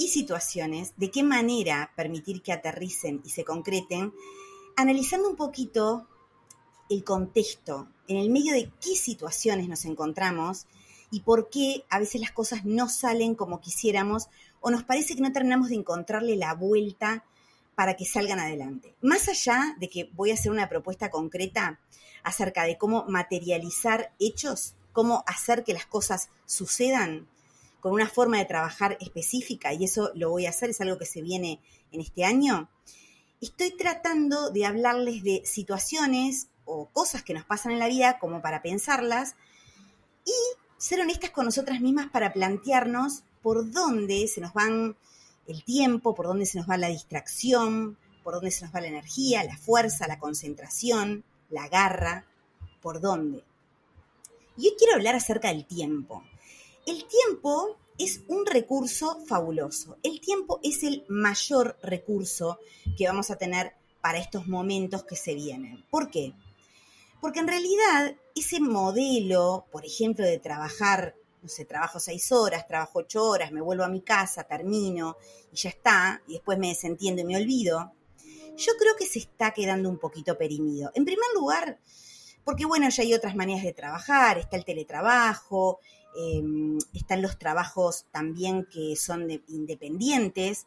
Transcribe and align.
y 0.00 0.08
situaciones, 0.08 0.94
de 0.96 1.10
qué 1.10 1.22
manera 1.22 1.92
permitir 1.94 2.40
que 2.40 2.52
aterricen 2.52 3.20
y 3.22 3.28
se 3.28 3.44
concreten, 3.44 4.14
analizando 4.74 5.28
un 5.28 5.36
poquito 5.36 6.08
el 6.88 7.04
contexto, 7.04 7.86
en 8.08 8.16
el 8.16 8.30
medio 8.30 8.54
de 8.54 8.72
qué 8.80 8.96
situaciones 8.96 9.68
nos 9.68 9.84
encontramos 9.84 10.66
y 11.10 11.20
por 11.20 11.50
qué 11.50 11.84
a 11.90 11.98
veces 11.98 12.22
las 12.22 12.32
cosas 12.32 12.64
no 12.64 12.88
salen 12.88 13.34
como 13.34 13.60
quisiéramos 13.60 14.28
o 14.60 14.70
nos 14.70 14.84
parece 14.84 15.14
que 15.14 15.20
no 15.20 15.32
terminamos 15.32 15.68
de 15.68 15.74
encontrarle 15.74 16.34
la 16.36 16.54
vuelta 16.54 17.24
para 17.74 17.94
que 17.94 18.06
salgan 18.06 18.38
adelante. 18.38 18.94
Más 19.02 19.28
allá 19.28 19.76
de 19.78 19.90
que 19.90 20.08
voy 20.14 20.30
a 20.30 20.34
hacer 20.34 20.50
una 20.50 20.70
propuesta 20.70 21.10
concreta 21.10 21.78
acerca 22.22 22.64
de 22.64 22.78
cómo 22.78 23.04
materializar 23.06 24.12
hechos, 24.18 24.74
cómo 24.92 25.24
hacer 25.26 25.62
que 25.62 25.74
las 25.74 25.84
cosas 25.84 26.30
sucedan, 26.46 27.28
con 27.80 27.92
una 27.92 28.08
forma 28.08 28.38
de 28.38 28.44
trabajar 28.44 28.96
específica, 29.00 29.72
y 29.72 29.84
eso 29.84 30.10
lo 30.14 30.30
voy 30.30 30.46
a 30.46 30.50
hacer, 30.50 30.70
es 30.70 30.80
algo 30.80 30.98
que 30.98 31.06
se 31.06 31.22
viene 31.22 31.60
en 31.92 32.00
este 32.00 32.24
año, 32.24 32.68
estoy 33.40 33.76
tratando 33.76 34.50
de 34.50 34.66
hablarles 34.66 35.22
de 35.22 35.42
situaciones 35.44 36.48
o 36.64 36.86
cosas 36.86 37.22
que 37.22 37.34
nos 37.34 37.44
pasan 37.44 37.72
en 37.72 37.78
la 37.78 37.88
vida 37.88 38.18
como 38.18 38.42
para 38.42 38.62
pensarlas 38.62 39.34
y 40.24 40.32
ser 40.78 41.00
honestas 41.00 41.30
con 41.30 41.46
nosotras 41.46 41.80
mismas 41.80 42.10
para 42.10 42.32
plantearnos 42.32 43.24
por 43.42 43.70
dónde 43.70 44.28
se 44.28 44.40
nos 44.40 44.52
van 44.52 44.96
el 45.46 45.64
tiempo, 45.64 46.14
por 46.14 46.26
dónde 46.26 46.46
se 46.46 46.58
nos 46.58 46.68
va 46.68 46.76
la 46.76 46.88
distracción, 46.88 47.96
por 48.22 48.34
dónde 48.34 48.50
se 48.50 48.64
nos 48.64 48.74
va 48.74 48.80
la 48.80 48.88
energía, 48.88 49.42
la 49.44 49.56
fuerza, 49.56 50.06
la 50.06 50.18
concentración, 50.18 51.24
la 51.48 51.68
garra, 51.68 52.24
por 52.80 53.00
dónde. 53.00 53.42
Y 54.56 54.68
hoy 54.68 54.74
quiero 54.78 54.94
hablar 54.94 55.14
acerca 55.14 55.48
del 55.48 55.64
tiempo. 55.64 56.22
El 56.86 57.04
tiempo 57.06 57.76
es 57.98 58.22
un 58.28 58.46
recurso 58.46 59.18
fabuloso. 59.26 59.98
El 60.02 60.20
tiempo 60.20 60.58
es 60.62 60.82
el 60.82 61.04
mayor 61.08 61.76
recurso 61.82 62.58
que 62.96 63.06
vamos 63.06 63.30
a 63.30 63.36
tener 63.36 63.74
para 64.00 64.18
estos 64.18 64.46
momentos 64.48 65.04
que 65.04 65.16
se 65.16 65.34
vienen. 65.34 65.84
¿Por 65.90 66.10
qué? 66.10 66.32
Porque 67.20 67.40
en 67.40 67.48
realidad 67.48 68.16
ese 68.34 68.60
modelo, 68.60 69.66
por 69.70 69.84
ejemplo, 69.84 70.24
de 70.24 70.38
trabajar, 70.38 71.14
no 71.42 71.48
sé, 71.48 71.66
trabajo 71.66 72.00
seis 72.00 72.32
horas, 72.32 72.66
trabajo 72.66 73.00
ocho 73.00 73.22
horas, 73.24 73.52
me 73.52 73.60
vuelvo 73.60 73.84
a 73.84 73.88
mi 73.88 74.00
casa, 74.00 74.44
termino 74.44 75.16
y 75.52 75.56
ya 75.56 75.68
está, 75.68 76.22
y 76.26 76.34
después 76.34 76.58
me 76.58 76.68
desentiendo 76.68 77.20
y 77.20 77.26
me 77.26 77.36
olvido, 77.36 77.92
yo 78.56 78.72
creo 78.78 78.96
que 78.96 79.06
se 79.06 79.18
está 79.18 79.52
quedando 79.52 79.90
un 79.90 79.98
poquito 79.98 80.38
perimido. 80.38 80.90
En 80.94 81.04
primer 81.04 81.28
lugar, 81.34 81.78
porque 82.44 82.66
bueno, 82.66 82.88
ya 82.88 83.02
hay 83.02 83.14
otras 83.14 83.34
maneras 83.34 83.64
de 83.64 83.72
trabajar, 83.72 84.38
está 84.38 84.56
el 84.56 84.64
teletrabajo, 84.64 85.80
Em, 86.16 86.78
están 86.92 87.22
los 87.22 87.38
trabajos 87.38 88.06
también 88.10 88.66
que 88.66 88.96
son 88.96 89.30
independientes, 89.48 90.66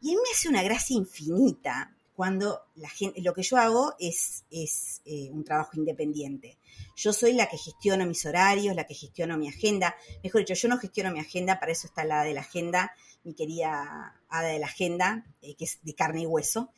y 0.00 0.10
a 0.10 0.14
mí 0.14 0.20
me 0.22 0.34
hace 0.34 0.48
una 0.48 0.62
gracia 0.62 0.96
infinita 0.96 1.96
cuando 2.14 2.60
la 2.76 2.90
gente, 2.90 3.22
lo 3.22 3.32
que 3.32 3.42
yo 3.42 3.56
hago 3.56 3.94
es, 3.98 4.44
eh, 4.50 5.30
un 5.30 5.44
trabajo 5.44 5.72
independiente. 5.74 6.58
Yo 6.94 7.12
soy 7.12 7.32
la 7.32 7.46
que 7.46 7.56
gestiono 7.56 8.04
mis 8.04 8.26
horarios, 8.26 8.76
la 8.76 8.86
que 8.86 8.94
gestiono 8.94 9.38
mi 9.38 9.48
agenda. 9.48 9.96
Mejor 10.22 10.42
dicho, 10.42 10.54
yo 10.54 10.68
no 10.68 10.78
gestiono 10.78 11.10
mi 11.10 11.20
agenda, 11.20 11.58
para 11.58 11.72
eso 11.72 11.86
está 11.86 12.04
la 12.04 12.22
de 12.22 12.34
la 12.34 12.42
agenda, 12.42 12.92
mi 13.24 13.34
querida 13.34 14.20
hada 14.28 14.48
de 14.48 14.58
la 14.58 14.66
agenda, 14.66 15.24
eh, 15.40 15.54
que 15.56 15.64
es 15.64 15.78
de 15.82 15.94
carne 15.94 16.22
y 16.22 16.26
hueso, 16.26 16.70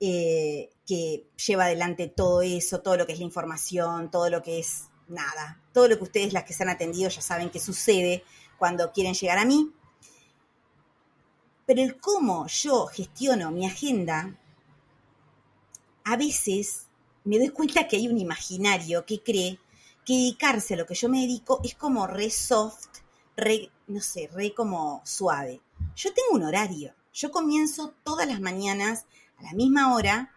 eh, 0.00 0.70
que 0.86 1.26
lleva 1.46 1.64
adelante 1.64 2.08
todo 2.08 2.42
eso, 2.42 2.80
todo 2.80 2.96
lo 2.96 3.06
que 3.06 3.12
es 3.12 3.18
la 3.18 3.24
información, 3.24 4.10
todo 4.10 4.30
lo 4.30 4.42
que 4.42 4.58
es 4.58 4.84
nada, 5.08 5.60
todo 5.72 5.88
lo 5.88 5.98
que 5.98 6.04
ustedes, 6.04 6.32
las 6.32 6.44
que 6.44 6.54
se 6.54 6.62
han 6.62 6.70
atendido, 6.70 7.10
ya 7.10 7.20
saben 7.20 7.50
que 7.50 7.60
sucede 7.60 8.24
cuando 8.58 8.92
quieren 8.92 9.14
llegar 9.14 9.38
a 9.38 9.44
mí. 9.44 9.72
Pero 11.66 11.82
el 11.82 12.00
cómo 12.00 12.46
yo 12.46 12.86
gestiono 12.86 13.50
mi 13.50 13.66
agenda, 13.66 14.36
a 16.04 16.16
veces 16.16 16.88
me 17.24 17.38
doy 17.38 17.50
cuenta 17.50 17.86
que 17.86 17.96
hay 17.96 18.08
un 18.08 18.18
imaginario 18.18 19.04
que 19.04 19.22
cree 19.22 19.58
que 20.04 20.14
dedicarse 20.14 20.74
a 20.74 20.76
lo 20.78 20.86
que 20.86 20.94
yo 20.94 21.08
me 21.08 21.20
dedico 21.20 21.60
es 21.62 21.74
como 21.74 22.06
re 22.06 22.30
soft, 22.30 22.88
re, 23.36 23.70
no 23.86 24.00
sé, 24.00 24.28
re 24.32 24.54
como 24.54 25.02
suave. 25.04 25.60
Yo 25.94 26.12
tengo 26.14 26.30
un 26.32 26.44
horario. 26.44 26.94
Yo 27.12 27.30
comienzo 27.30 27.94
todas 28.02 28.26
las 28.26 28.40
mañanas 28.40 29.04
a 29.40 29.42
la 29.42 29.52
misma 29.52 29.94
hora, 29.94 30.32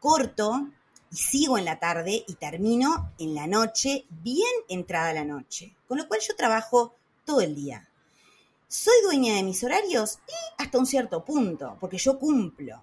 corto 0.00 0.68
y 1.12 1.16
sigo 1.16 1.58
en 1.58 1.64
la 1.64 1.78
tarde 1.78 2.24
y 2.26 2.34
termino 2.34 3.12
en 3.18 3.34
la 3.34 3.46
noche, 3.46 4.06
bien 4.10 4.50
entrada 4.68 5.12
la 5.12 5.24
noche. 5.24 5.74
Con 5.86 5.98
lo 5.98 6.08
cual 6.08 6.20
yo 6.26 6.34
trabajo 6.34 6.96
todo 7.24 7.40
el 7.40 7.54
día. 7.54 7.88
¿Soy 8.68 8.94
dueña 9.04 9.34
de 9.34 9.42
mis 9.42 9.62
horarios? 9.62 10.18
Y 10.26 10.62
hasta 10.62 10.78
un 10.78 10.86
cierto 10.86 11.24
punto, 11.24 11.76
porque 11.80 11.98
yo 11.98 12.18
cumplo. 12.18 12.82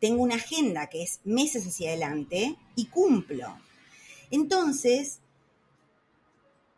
Tengo 0.00 0.22
una 0.22 0.36
agenda 0.36 0.86
que 0.86 1.02
es 1.02 1.20
meses 1.24 1.66
hacia 1.66 1.90
adelante 1.90 2.56
y 2.74 2.86
cumplo. 2.86 3.54
Entonces, 4.30 5.20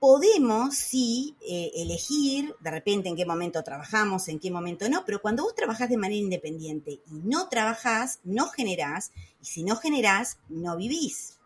podemos 0.02 0.74
sí 0.74 1.36
eh, 1.48 1.70
elegir 1.76 2.56
de 2.58 2.72
repente 2.72 3.08
en 3.08 3.14
qué 3.14 3.24
momento 3.24 3.62
trabajamos, 3.62 4.26
en 4.26 4.40
qué 4.40 4.50
momento 4.50 4.88
no, 4.88 5.04
pero 5.04 5.22
cuando 5.22 5.44
vos 5.44 5.54
trabajás 5.54 5.88
de 5.88 5.96
manera 5.96 6.18
independiente 6.18 6.98
y 7.06 7.20
no 7.22 7.48
trabajás, 7.48 8.18
no 8.24 8.48
generás, 8.48 9.12
y 9.40 9.44
si 9.44 9.62
no 9.62 9.76
generás, 9.76 10.38
no 10.48 10.76
vivís. 10.76 11.38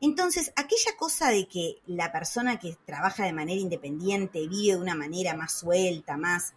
Entonces, 0.00 0.50
aquella 0.56 0.96
cosa 0.96 1.28
de 1.28 1.46
que 1.46 1.82
la 1.84 2.10
persona 2.10 2.58
que 2.58 2.74
trabaja 2.86 3.26
de 3.26 3.34
manera 3.34 3.60
independiente 3.60 4.48
vive 4.48 4.76
de 4.76 4.80
una 4.80 4.94
manera 4.94 5.34
más 5.34 5.52
suelta, 5.52 6.16
más, 6.16 6.54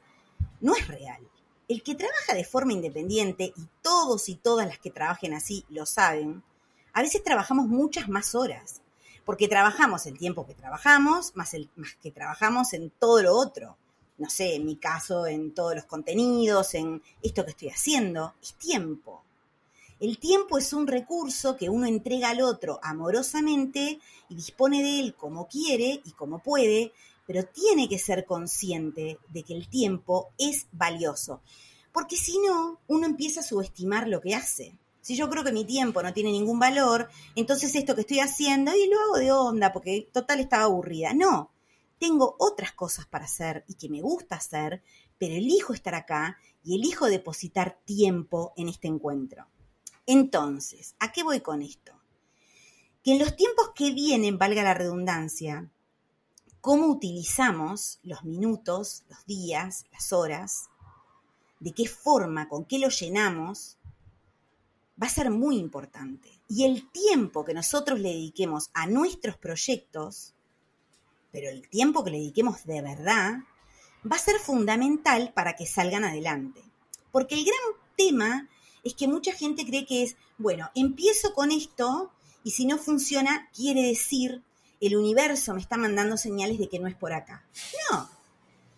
no 0.61 0.77
es 0.77 0.87
real. 0.87 1.29
El 1.67 1.83
que 1.83 1.95
trabaja 1.95 2.35
de 2.35 2.45
forma 2.45 2.71
independiente, 2.71 3.51
y 3.53 3.67
todos 3.81 4.29
y 4.29 4.35
todas 4.35 4.65
las 4.65 4.79
que 4.79 4.91
trabajen 4.91 5.33
así 5.33 5.65
lo 5.67 5.85
saben, 5.85 6.41
a 6.93 7.01
veces 7.01 7.21
trabajamos 7.21 7.67
muchas 7.67 8.07
más 8.07 8.33
horas 8.33 8.82
porque 9.25 9.47
trabajamos 9.47 10.05
el 10.05 10.17
tiempo 10.17 10.45
que 10.45 10.53
trabajamos, 10.53 11.35
más, 11.35 11.53
el, 11.53 11.69
más 11.75 11.95
que 12.01 12.11
trabajamos 12.11 12.73
en 12.73 12.89
todo 12.91 13.21
lo 13.21 13.35
otro. 13.35 13.77
No 14.17 14.29
sé, 14.29 14.55
en 14.55 14.65
mi 14.65 14.75
caso, 14.75 15.25
en 15.25 15.53
todos 15.53 15.75
los 15.75 15.85
contenidos, 15.85 16.75
en 16.75 17.01
esto 17.21 17.43
que 17.43 17.51
estoy 17.51 17.69
haciendo, 17.69 18.33
es 18.41 18.53
tiempo. 18.55 19.23
El 19.99 20.17
tiempo 20.17 20.57
es 20.57 20.73
un 20.73 20.87
recurso 20.87 21.55
que 21.55 21.69
uno 21.69 21.85
entrega 21.85 22.29
al 22.29 22.41
otro 22.41 22.79
amorosamente 22.83 23.99
y 24.29 24.35
dispone 24.35 24.83
de 24.83 24.99
él 24.99 25.15
como 25.15 25.47
quiere 25.47 26.01
y 26.03 26.11
como 26.11 26.39
puede, 26.39 26.91
pero 27.25 27.45
tiene 27.45 27.87
que 27.87 27.99
ser 27.99 28.25
consciente 28.25 29.17
de 29.29 29.43
que 29.43 29.53
el 29.53 29.69
tiempo 29.69 30.31
es 30.37 30.67
valioso. 30.73 31.41
Porque 31.93 32.17
si 32.17 32.37
no, 32.39 32.79
uno 32.87 33.05
empieza 33.05 33.39
a 33.39 33.43
subestimar 33.43 34.07
lo 34.07 34.19
que 34.19 34.35
hace. 34.35 34.75
Si 35.03 35.17
yo 35.17 35.29
creo 35.29 35.43
que 35.43 35.51
mi 35.51 35.65
tiempo 35.65 36.01
no 36.01 36.13
tiene 36.13 36.31
ningún 36.31 36.59
valor, 36.59 37.09
entonces 37.35 37.75
esto 37.75 37.93
que 37.93 38.01
estoy 38.01 38.21
haciendo, 38.21 38.73
y 38.73 38.87
lo 38.87 38.97
hago 39.01 39.17
de 39.17 39.33
onda, 39.33 39.73
porque 39.73 40.09
total 40.13 40.39
estaba 40.39 40.63
aburrida. 40.63 41.13
No, 41.13 41.51
tengo 41.99 42.37
otras 42.39 42.71
cosas 42.71 43.05
para 43.05 43.25
hacer 43.25 43.65
y 43.67 43.73
que 43.73 43.89
me 43.89 44.01
gusta 44.01 44.37
hacer, 44.37 44.81
pero 45.17 45.35
elijo 45.35 45.73
estar 45.73 45.93
acá 45.93 46.37
y 46.63 46.75
elijo 46.75 47.07
depositar 47.07 47.81
tiempo 47.83 48.53
en 48.55 48.69
este 48.69 48.87
encuentro. 48.87 49.45
Entonces, 50.05 50.95
¿a 50.99 51.11
qué 51.11 51.21
voy 51.21 51.41
con 51.41 51.61
esto? 51.61 51.91
Que 53.03 53.11
en 53.11 53.19
los 53.19 53.35
tiempos 53.35 53.71
que 53.75 53.91
vienen, 53.91 54.37
valga 54.37 54.63
la 54.63 54.73
redundancia, 54.73 55.69
cómo 56.61 56.87
utilizamos 56.87 57.99
los 58.03 58.23
minutos, 58.23 59.03
los 59.09 59.25
días, 59.25 59.83
las 59.91 60.13
horas, 60.13 60.69
de 61.59 61.73
qué 61.73 61.89
forma, 61.89 62.47
con 62.47 62.63
qué 62.63 62.79
lo 62.79 62.87
llenamos, 62.87 63.77
va 65.03 65.07
a 65.07 65.09
ser 65.09 65.31
muy 65.31 65.57
importante. 65.57 66.29
Y 66.47 66.63
el 66.63 66.89
tiempo 66.89 67.43
que 67.43 67.53
nosotros 67.53 67.99
le 67.99 68.07
dediquemos 68.07 68.69
a 68.73 68.87
nuestros 68.87 69.35
proyectos, 69.35 70.33
pero 71.29 71.49
el 71.49 71.67
tiempo 71.67 72.05
que 72.05 72.11
le 72.11 72.19
dediquemos 72.19 72.65
de 72.65 72.81
verdad, 72.81 73.39
va 74.09 74.15
a 74.15 74.19
ser 74.19 74.39
fundamental 74.39 75.33
para 75.33 75.57
que 75.57 75.65
salgan 75.65 76.05
adelante. 76.05 76.61
Porque 77.11 77.35
el 77.35 77.43
gran 77.43 77.81
tema 77.97 78.47
es 78.85 78.93
que 78.93 79.09
mucha 79.09 79.33
gente 79.33 79.65
cree 79.65 79.85
que 79.85 80.03
es, 80.03 80.15
bueno, 80.37 80.71
empiezo 80.73 81.33
con 81.33 81.51
esto 81.51 82.13
y 82.45 82.51
si 82.51 82.65
no 82.65 82.77
funciona, 82.77 83.49
quiere 83.53 83.81
decir, 83.81 84.41
el 84.79 84.95
universo 84.95 85.53
me 85.53 85.59
está 85.59 85.75
mandando 85.75 86.15
señales 86.15 86.59
de 86.59 86.69
que 86.69 86.79
no 86.79 86.87
es 86.87 86.95
por 86.95 87.11
acá. 87.11 87.45
No, 87.91 88.09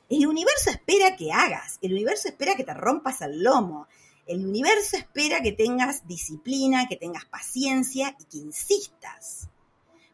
el 0.10 0.26
universo 0.26 0.72
espera 0.72 1.16
que 1.16 1.32
hagas, 1.32 1.78
el 1.84 1.94
universo 1.94 2.30
espera 2.30 2.56
que 2.56 2.64
te 2.64 2.74
rompas 2.74 3.22
el 3.22 3.44
lomo, 3.44 3.88
El 4.26 4.46
universo 4.46 4.98
espera 4.98 5.42
que 5.42 5.52
tengas 5.52 6.08
disciplina, 6.08 6.88
que 6.88 6.96
tengas 6.96 7.26
paciencia 7.26 8.16
y 8.20 8.26
que 8.26 8.38
insistas. 8.38 9.50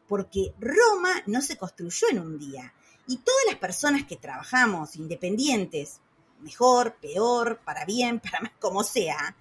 Porque 0.08 0.54
Roma 0.60 1.24
no 1.28 1.42
se 1.42 1.58
construyó 1.58 2.10
en 2.10 2.19
un 2.19 2.38
día. 2.38 2.74
Y 3.08 3.18
todas 3.18 3.46
las 3.48 3.56
personas 3.56 4.06
que 4.06 4.18
trabajamos 4.18 4.98
independientes, 4.98 6.02
mejor, 6.42 6.98
peor, 7.02 7.62
para 7.63 7.86
bien, 7.86 8.19
para 8.19 8.42
mal, 8.42 8.52
como 8.60 8.84
sea, 8.84 9.36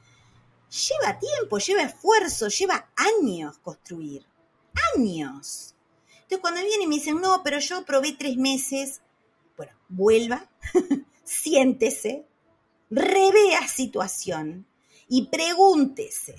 lleva 0.70 1.19
tiempo, 1.19 1.58
lleva 1.58 1.82
esfuerzo, 1.82 2.49
lleva 2.49 2.90
años 2.96 3.58
construir. 3.58 4.25
Años. 4.94 5.75
Entonces 6.14 6.38
cuando 6.40 6.61
vienen 6.61 6.82
y 6.82 6.87
me 6.87 6.94
dicen, 6.94 7.20
no, 7.20 7.43
pero 7.43 7.58
yo 7.58 7.84
probé 7.84 8.12
tres 8.12 8.37
meses, 8.37 9.02
bueno, 9.56 9.73
vuelva, 9.88 10.49
siéntese, 11.25 12.25
revea 12.90 13.66
situación 13.69 14.66
y 15.08 15.26
pregúntese, 15.26 16.37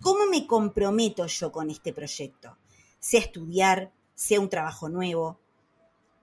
¿cómo 0.00 0.26
me 0.26 0.46
comprometo 0.46 1.26
yo 1.26 1.52
con 1.52 1.70
este 1.70 1.92
proyecto? 1.92 2.56
Sea 3.00 3.20
estudiar, 3.20 3.92
sea 4.14 4.40
un 4.40 4.48
trabajo 4.48 4.88
nuevo, 4.88 5.38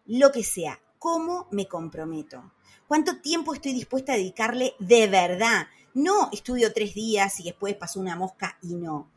lo 0.07 0.31
que 0.31 0.43
sea, 0.43 0.79
¿cómo 0.99 1.47
me 1.51 1.67
comprometo? 1.67 2.51
¿Cuánto 2.87 3.19
tiempo 3.21 3.53
estoy 3.53 3.73
dispuesta 3.73 4.13
a 4.13 4.17
dedicarle 4.17 4.75
de 4.79 5.07
verdad? 5.07 5.67
No 5.93 6.29
estudio 6.31 6.73
tres 6.73 6.93
días 6.93 7.39
y 7.39 7.43
después 7.43 7.75
pasó 7.75 7.99
una 7.99 8.15
mosca 8.15 8.57
y 8.61 8.75
no. 8.75 9.09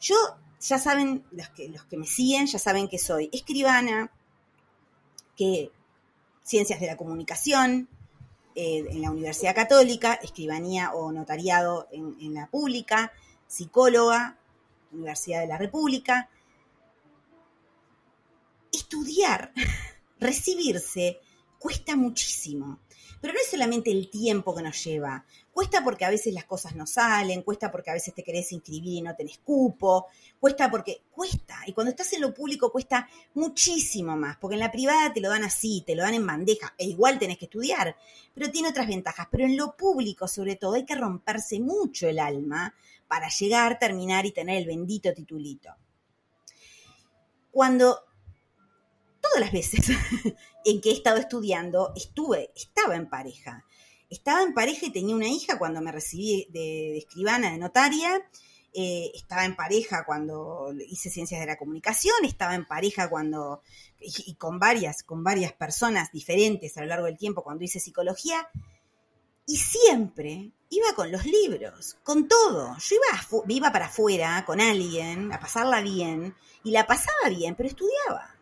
Yo, 0.00 0.16
ya 0.60 0.78
saben, 0.78 1.24
los 1.32 1.48
que, 1.50 1.68
los 1.68 1.84
que 1.84 1.96
me 1.96 2.06
siguen, 2.06 2.46
ya 2.46 2.58
saben 2.58 2.88
que 2.88 2.98
soy 2.98 3.28
escribana, 3.32 4.10
que 5.36 5.70
ciencias 6.44 6.80
de 6.80 6.86
la 6.86 6.96
comunicación, 6.96 7.88
eh, 8.60 8.84
en 8.90 9.02
la 9.02 9.12
Universidad 9.12 9.54
Católica, 9.54 10.14
escribanía 10.14 10.92
o 10.92 11.12
notariado 11.12 11.86
en, 11.92 12.16
en 12.20 12.34
la 12.34 12.48
pública, 12.48 13.12
psicóloga, 13.46 14.36
Universidad 14.90 15.42
de 15.42 15.46
la 15.46 15.58
República. 15.58 16.28
Estudiar, 18.72 19.52
recibirse, 20.18 21.20
cuesta 21.60 21.94
muchísimo. 21.94 22.80
Pero 23.20 23.32
no 23.32 23.40
es 23.40 23.50
solamente 23.50 23.90
el 23.90 24.10
tiempo 24.10 24.54
que 24.54 24.62
nos 24.62 24.82
lleva. 24.84 25.24
Cuesta 25.52 25.82
porque 25.82 26.04
a 26.04 26.10
veces 26.10 26.32
las 26.32 26.44
cosas 26.44 26.76
no 26.76 26.86
salen, 26.86 27.42
cuesta 27.42 27.70
porque 27.70 27.90
a 27.90 27.94
veces 27.94 28.14
te 28.14 28.22
querés 28.22 28.52
inscribir 28.52 28.94
y 28.94 29.02
no 29.02 29.16
tenés 29.16 29.38
cupo, 29.38 30.06
cuesta 30.38 30.70
porque 30.70 31.02
cuesta. 31.10 31.58
Y 31.66 31.72
cuando 31.72 31.90
estás 31.90 32.12
en 32.12 32.20
lo 32.20 32.32
público 32.32 32.70
cuesta 32.70 33.08
muchísimo 33.34 34.16
más, 34.16 34.36
porque 34.36 34.54
en 34.54 34.60
la 34.60 34.70
privada 34.70 35.12
te 35.12 35.20
lo 35.20 35.30
dan 35.30 35.44
así, 35.44 35.82
te 35.86 35.96
lo 35.96 36.02
dan 36.02 36.14
en 36.14 36.26
bandeja, 36.26 36.74
e 36.78 36.86
igual 36.86 37.18
tenés 37.18 37.38
que 37.38 37.46
estudiar, 37.46 37.96
pero 38.34 38.50
tiene 38.50 38.68
otras 38.68 38.86
ventajas. 38.86 39.26
Pero 39.30 39.44
en 39.44 39.56
lo 39.56 39.76
público, 39.76 40.28
sobre 40.28 40.56
todo, 40.56 40.74
hay 40.74 40.84
que 40.84 40.94
romperse 40.94 41.58
mucho 41.58 42.06
el 42.06 42.20
alma 42.20 42.74
para 43.08 43.28
llegar, 43.28 43.78
terminar 43.78 44.26
y 44.26 44.32
tener 44.32 44.58
el 44.58 44.66
bendito 44.66 45.12
titulito. 45.12 45.70
Cuando 47.50 48.07
todas 49.28 49.40
las 49.40 49.52
veces 49.52 49.88
en 50.64 50.80
que 50.80 50.90
he 50.90 50.92
estado 50.92 51.18
estudiando, 51.18 51.92
estuve, 51.96 52.50
estaba 52.56 52.96
en 52.96 53.08
pareja. 53.08 53.64
Estaba 54.10 54.42
en 54.42 54.54
pareja 54.54 54.86
y 54.86 54.90
tenía 54.92 55.14
una 55.14 55.28
hija 55.28 55.58
cuando 55.58 55.82
me 55.82 55.92
recibí 55.92 56.46
de, 56.50 56.98
escribana, 56.98 57.52
de 57.52 57.58
notaria. 57.58 58.22
Eh, 58.72 59.10
estaba 59.14 59.44
en 59.44 59.56
pareja 59.56 60.04
cuando 60.04 60.72
hice 60.88 61.10
ciencias 61.10 61.40
de 61.40 61.46
la 61.46 61.58
comunicación, 61.58 62.24
estaba 62.24 62.54
en 62.54 62.66
pareja 62.66 63.10
cuando, 63.10 63.62
y, 64.00 64.34
con 64.34 64.58
varias, 64.58 65.02
con 65.02 65.24
varias 65.24 65.52
personas 65.52 66.12
diferentes 66.12 66.76
a 66.76 66.82
lo 66.82 66.86
largo 66.86 67.06
del 67.06 67.18
tiempo 67.18 67.42
cuando 67.42 67.64
hice 67.64 67.80
psicología, 67.80 68.48
y 69.46 69.56
siempre 69.56 70.52
iba 70.70 70.92
con 70.94 71.10
los 71.10 71.24
libros, 71.24 71.96
con 72.02 72.28
todo. 72.28 72.76
Yo 72.78 72.96
iba, 72.96 73.44
iba 73.48 73.72
para 73.72 73.86
afuera 73.86 74.44
con 74.46 74.60
alguien, 74.60 75.32
a 75.32 75.40
pasarla 75.40 75.80
bien, 75.80 76.34
y 76.62 76.70
la 76.70 76.86
pasaba 76.86 77.30
bien, 77.30 77.54
pero 77.56 77.68
estudiaba. 77.70 78.37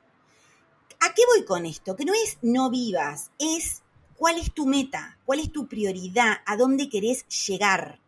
¿A 1.01 1.15
qué 1.15 1.23
voy 1.27 1.45
con 1.45 1.67
esto? 1.67 1.95
Que 1.95 2.05
no 2.05 2.15
es 2.15 2.39
no 2.43 2.71
vivas, 2.71 3.31
es 3.39 3.83
cuál 4.17 4.39
es 4.39 4.53
tu 4.53 4.67
meta, 4.67 5.19
cuál 5.25 5.41
es 5.41 5.53
tu 5.53 5.67
prioridad, 5.67 6.39
a 6.47 6.57
dónde 6.57 6.89
querés 6.89 7.27
llegar. 7.29 8.01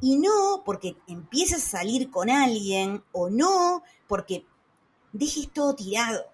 Y 0.00 0.16
no 0.16 0.62
porque 0.64 0.96
empieces 1.06 1.64
a 1.66 1.78
salir 1.78 2.10
con 2.10 2.30
alguien 2.30 3.02
o 3.12 3.28
no 3.28 3.82
porque 4.08 4.46
dejes 5.12 5.52
todo 5.52 5.74
tirado. 5.74 6.24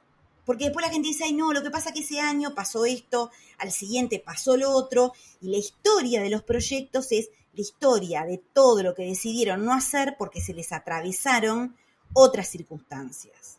Porque 0.44 0.66
después 0.66 0.86
la 0.86 0.92
gente 0.92 1.08
dice, 1.08 1.24
ay 1.24 1.32
no, 1.32 1.52
lo 1.52 1.62
que 1.62 1.70
pasa 1.70 1.88
es 1.88 1.94
que 1.96 2.00
ese 2.02 2.20
año 2.20 2.54
pasó 2.54 2.84
esto, 2.86 3.32
al 3.58 3.72
siguiente 3.72 4.22
pasó 4.24 4.56
lo 4.56 4.70
otro, 4.70 5.12
y 5.40 5.48
la 5.48 5.58
historia 5.58 6.22
de 6.22 6.30
los 6.30 6.44
proyectos 6.44 7.10
es 7.10 7.30
la 7.54 7.62
historia 7.62 8.24
de 8.24 8.38
todo 8.38 8.84
lo 8.84 8.94
que 8.94 9.02
decidieron 9.02 9.64
no 9.64 9.72
hacer 9.72 10.14
porque 10.16 10.40
se 10.40 10.54
les 10.54 10.70
atravesaron 10.70 11.76
otras 12.12 12.48
circunstancias 12.48 13.55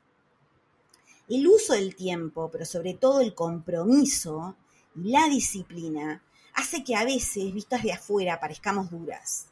el 1.29 1.47
uso 1.47 1.73
del 1.73 1.95
tiempo, 1.95 2.49
pero 2.51 2.65
sobre 2.65 2.93
todo 2.93 3.21
el 3.21 3.33
compromiso 3.33 4.55
y 4.95 5.11
la 5.11 5.27
disciplina, 5.27 6.23
hace 6.53 6.83
que 6.83 6.95
a 6.95 7.03
veces, 7.03 7.53
vistas 7.53 7.83
de 7.83 7.93
afuera, 7.93 8.39
parezcamos 8.39 8.89
duras. 8.89 9.47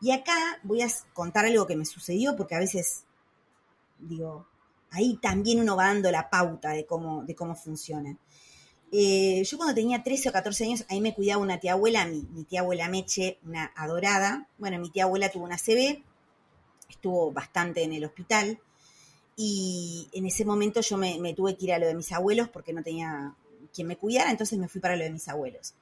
Y 0.00 0.12
acá 0.12 0.60
voy 0.62 0.82
a 0.82 0.88
contar 1.12 1.44
algo 1.44 1.66
que 1.66 1.76
me 1.76 1.84
sucedió, 1.84 2.36
porque 2.36 2.54
a 2.54 2.60
veces, 2.60 3.04
digo, 3.98 4.46
ahí 4.90 5.18
también 5.20 5.60
uno 5.60 5.76
va 5.76 5.86
dando 5.86 6.10
la 6.10 6.30
pauta 6.30 6.70
de 6.70 6.86
cómo, 6.86 7.24
de 7.24 7.34
cómo 7.34 7.56
funciona. 7.56 8.16
Eh, 8.90 9.42
yo 9.44 9.58
cuando 9.58 9.74
tenía 9.74 10.02
13 10.02 10.30
o 10.30 10.32
14 10.32 10.64
años, 10.64 10.84
ahí 10.88 11.00
me 11.00 11.14
cuidaba 11.14 11.42
una 11.42 11.58
tía 11.58 11.72
abuela, 11.72 12.06
mi, 12.06 12.22
mi 12.32 12.44
tía 12.44 12.60
abuela 12.60 12.88
Meche, 12.88 13.38
una 13.44 13.72
adorada. 13.76 14.48
Bueno, 14.56 14.78
mi 14.78 14.90
tía 14.90 15.04
abuela 15.04 15.30
tuvo 15.30 15.44
una 15.44 15.58
CB, 15.58 16.02
estuvo 16.88 17.32
bastante 17.32 17.82
en 17.82 17.92
el 17.92 18.04
hospital. 18.04 18.60
Y 19.40 20.08
en 20.14 20.26
ese 20.26 20.44
momento 20.44 20.80
yo 20.80 20.96
me, 20.96 21.32
tuve 21.32 21.56
que 21.56 21.66
ir 21.66 21.72
a 21.72 21.78
lo 21.78 21.86
de 21.86 21.94
mis 21.94 22.10
abuelos 22.10 22.48
porque 22.48 22.72
no 22.72 22.82
tenía 22.82 23.36
quien 23.72 23.86
me 23.86 23.96
cuidara, 23.96 24.32
entonces 24.32 24.58
me 24.58 24.66
fui 24.66 24.80
para 24.80 24.96
lo 24.96 25.04
de 25.04 25.10
mis 25.10 25.28
abuelos. 25.28 25.74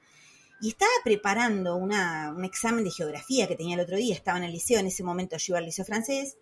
Y 0.61 0.69
estaba 0.69 0.91
preparando 1.03 1.75
un 1.75 1.91
examen 2.45 2.83
de 2.83 2.91
geografía 2.91 3.47
que 3.47 3.55
tenía 3.55 3.73
el 3.73 3.81
otro 3.81 3.97
día, 3.97 4.13
estaba 4.13 4.37
en 4.37 4.43
el 4.43 4.51
liceo, 4.51 4.79
en 4.79 4.85
ese 4.85 5.01
momento 5.01 5.37
yo 5.37 5.53
iba 5.53 5.57
al 5.57 5.65
liceo 5.65 5.85
francés. 5.85 6.37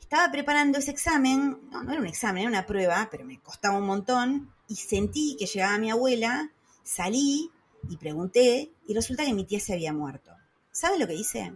Estaba 0.00 0.30
preparando 0.30 0.78
ese 0.78 0.92
examen, 0.92 1.58
no, 1.72 1.82
no 1.82 1.90
era 1.90 2.00
un 2.00 2.06
examen, 2.06 2.42
era 2.42 2.50
una 2.50 2.66
prueba, 2.66 3.08
pero 3.10 3.24
me 3.24 3.40
costaba 3.40 3.76
un 3.76 3.86
montón, 3.86 4.54
y 4.68 4.76
sentí 4.76 5.34
que 5.36 5.46
llegaba 5.46 5.76
mi 5.78 5.90
abuela, 5.90 6.52
salí 6.84 7.50
y 7.88 7.96
pregunté, 7.96 8.70
y 8.86 8.94
resulta 8.94 9.24
que 9.24 9.34
mi 9.34 9.44
tía 9.44 9.58
se 9.58 9.72
había 9.72 9.92
muerto. 9.92 10.30
¿Saben 10.70 11.00
lo 11.00 11.08
que 11.08 11.14
hice? 11.14 11.52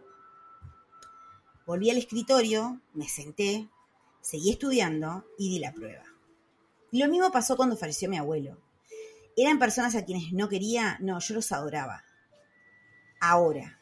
Volví 1.66 1.88
al 1.88 1.98
escritorio, 1.98 2.80
me 2.94 3.08
senté, 3.08 3.68
seguí 4.26 4.50
estudiando 4.50 5.24
y 5.38 5.48
di 5.50 5.58
la 5.60 5.72
prueba. 5.72 6.02
Lo 6.90 7.06
mismo 7.06 7.30
pasó 7.30 7.56
cuando 7.56 7.76
falleció 7.76 8.08
mi 8.08 8.18
abuelo. 8.18 8.58
¿Eran 9.36 9.60
personas 9.60 9.94
a 9.94 10.04
quienes 10.04 10.32
no 10.32 10.48
quería? 10.48 10.98
No, 11.00 11.20
yo 11.20 11.34
los 11.36 11.52
adoraba. 11.52 12.02
Ahora, 13.20 13.78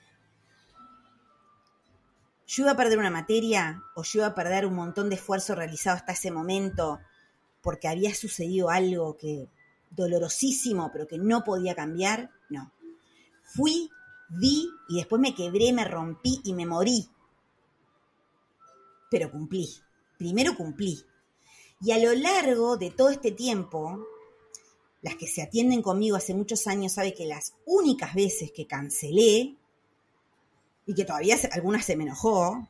yo 2.46 2.64
iba 2.64 2.72
a 2.72 2.76
perder 2.76 2.98
una 2.98 3.08
materia 3.08 3.82
o 3.94 4.02
yo 4.02 4.18
iba 4.20 4.26
a 4.26 4.34
perder 4.34 4.66
un 4.66 4.74
montón 4.74 5.08
de 5.08 5.14
esfuerzo 5.14 5.54
realizado 5.54 5.96
hasta 5.96 6.12
ese 6.12 6.30
momento 6.30 7.00
porque 7.62 7.88
había 7.88 8.14
sucedido 8.14 8.68
algo 8.68 9.16
que 9.16 9.48
dolorosísimo, 9.92 10.90
pero 10.92 11.06
que 11.06 11.16
no 11.16 11.42
podía 11.42 11.74
cambiar. 11.74 12.30
No. 12.50 12.70
Fui, 13.42 13.90
vi 14.28 14.68
y 14.90 14.96
después 14.96 15.22
me 15.22 15.34
quebré, 15.34 15.72
me 15.72 15.86
rompí 15.86 16.42
y 16.44 16.52
me 16.52 16.66
morí. 16.66 17.08
Pero 19.10 19.30
cumplí 19.30 19.84
primero 20.18 20.56
cumplí. 20.56 21.04
Y 21.80 21.92
a 21.92 21.99
lo 21.99 22.14
largo 22.14 22.76
de 22.76 22.90
todo 22.90 23.11
este 23.11 23.33
tiempo, 23.33 24.06
las 25.02 25.16
que 25.16 25.26
se 25.26 25.42
atienden 25.42 25.83
conmigo 25.83 26.16
hace 26.16 26.35
muchos 26.35 26.66
años 26.66 26.92
saben 26.92 27.14
que 27.14 27.26
las 27.26 27.54
únicas 27.66 28.14
veces 28.14 28.52
que 28.52 28.66
cancelé, 28.66 29.56
y 30.87 30.94
que 30.94 31.04
todavía 31.04 31.37
algunas 31.52 31.85
se 31.85 31.97
me 31.97 32.04
enojó, 32.04 32.68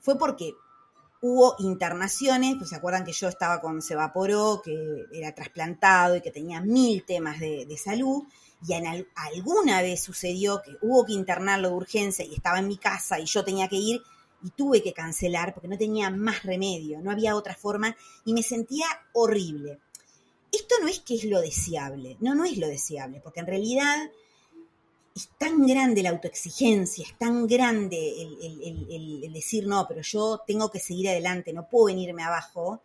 fue 0.00 0.18
porque 0.18 0.52
hubo 1.22 1.56
internaciones, 1.58 2.56
pues 2.56 2.70
se 2.70 2.76
acuerdan 2.76 3.04
que 3.04 3.12
yo 3.12 3.28
estaba 3.28 3.60
con 3.60 3.82
Sebaporo, 3.82 4.60
que 4.62 5.06
era 5.12 5.34
trasplantado 5.34 6.16
y 6.16 6.20
que 6.20 6.30
tenía 6.30 6.60
mil 6.60 7.04
temas 7.04 7.40
de, 7.40 7.76
salud, 7.82 8.24
y 8.66 8.74
alguna 8.74 9.82
vez 9.82 10.02
sucedió 10.02 10.62
que 10.62 10.76
hubo 10.82 11.04
que 11.04 11.12
internarlo 11.12 11.68
de 11.68 11.74
urgencia 11.74 12.24
y 12.24 12.34
estaba 12.34 12.58
en 12.58 12.68
mi 12.68 12.78
casa 12.78 13.18
y 13.18 13.26
yo 13.26 13.44
tenía 13.44 13.68
que 13.68 13.76
ir, 13.76 14.02
y 14.46 14.50
tuve 14.50 14.80
que 14.80 14.92
cancelar 14.92 15.52
porque 15.52 15.66
no 15.66 15.76
tenía 15.76 16.08
más 16.08 16.44
remedio, 16.44 17.00
no 17.00 17.10
había 17.10 17.34
otra 17.34 17.56
forma 17.56 17.96
y 18.24 18.32
me 18.32 18.44
sentía 18.44 18.86
horrible. 19.12 19.80
Esto 20.52 20.76
no 20.80 20.86
es 20.86 21.00
que 21.00 21.16
es 21.16 21.24
lo 21.24 21.40
deseable, 21.40 22.16
no, 22.20 22.36
no 22.36 22.44
es 22.44 22.56
lo 22.56 22.68
deseable, 22.68 23.20
porque 23.20 23.40
en 23.40 23.48
realidad 23.48 24.08
es 25.16 25.28
tan 25.36 25.66
grande 25.66 26.04
la 26.04 26.10
autoexigencia, 26.10 27.04
es 27.04 27.18
tan 27.18 27.48
grande 27.48 28.22
el, 28.22 29.32
decir, 29.32 29.66
no, 29.66 29.84
pero 29.88 30.02
yo 30.02 30.40
tengo 30.46 30.70
que 30.70 30.78
seguir 30.78 31.08
adelante, 31.08 31.52
no 31.52 31.68
puedo 31.68 31.86
venirme 31.86 32.22
abajo, 32.22 32.80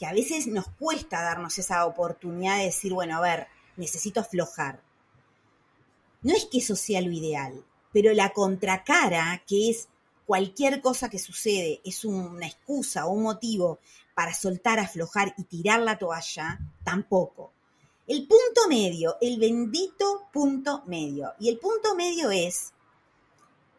que 0.00 0.06
a 0.06 0.12
veces 0.12 0.48
nos 0.48 0.66
cuesta 0.70 1.22
darnos 1.22 1.56
esa 1.56 1.86
oportunidad 1.86 2.58
de 2.58 2.64
decir, 2.64 2.92
bueno, 2.92 3.18
a 3.18 3.20
ver, 3.20 3.46
necesito 3.76 4.18
aflojar. 4.18 4.82
no 6.22 6.34
es 6.34 6.46
que 6.46 6.58
eso 6.58 6.74
sea 6.74 7.00
lo 7.00 7.12
ideal, 7.12 7.62
pero 7.92 8.12
la 8.12 8.30
contracara, 8.30 9.44
que 9.46 9.70
es 9.70 9.88
cualquier 10.26 10.80
cosa 10.82 11.08
que 11.08 11.18
sucede, 11.18 11.80
es 11.84 12.04
una 12.04 12.46
excusa 12.46 13.06
o 13.06 13.12
un 13.12 13.22
motivo 13.22 13.78
para 14.14 14.34
soltar, 14.34 14.78
aflojar 14.78 15.34
y 15.38 15.44
tirar 15.44 15.80
la 15.80 15.98
toalla, 15.98 16.58
tampoco. 16.84 17.52
El 18.06 18.26
punto 18.26 18.68
medio, 18.68 19.16
el 19.20 19.38
bendito 19.38 20.28
punto 20.32 20.82
medio. 20.86 21.32
Y 21.38 21.48
el 21.48 21.58
punto 21.58 21.94
medio 21.94 22.30
es, 22.30 22.72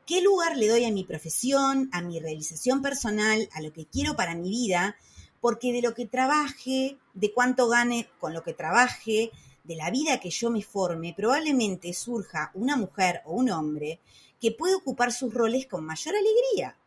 ¿qué 0.05 0.21
lugar 0.21 0.57
le 0.57 0.67
doy 0.67 0.85
a 0.85 0.91
mi 0.91 1.03
profesión, 1.03 1.89
a 1.91 2.01
mi 2.01 2.19
realización 2.19 2.81
personal, 2.81 3.49
a 3.53 3.61
lo 3.61 3.73
que 3.73 3.85
quiero 3.85 4.15
para 4.15 4.35
mi 4.35 4.49
vida? 4.49 4.95
Porque 5.41 5.73
de 5.73 5.81
lo 5.81 5.93
que 5.93 6.05
trabaje, 6.05 6.97
de 7.13 7.33
cuánto 7.33 7.67
gane 7.67 8.09
con 8.19 8.33
lo 8.33 8.43
que 8.43 8.53
trabaje, 8.53 9.31
de 9.63 9.75
la 9.75 9.91
vida 9.91 10.19
que 10.19 10.29
yo 10.29 10.49
me 10.49 10.63
forme, 10.63 11.13
probablemente 11.15 11.93
surja 11.93 12.51
una 12.53 12.77
mujer 12.77 13.21
o 13.25 13.33
un 13.33 13.49
hombre 13.49 13.99
que 14.39 14.51
puede 14.51 14.75
ocupar 14.75 15.11
sus 15.11 15.33
roles 15.33 15.67
con 15.67 15.85
mayor 15.85 16.15
alegría. 16.15 16.77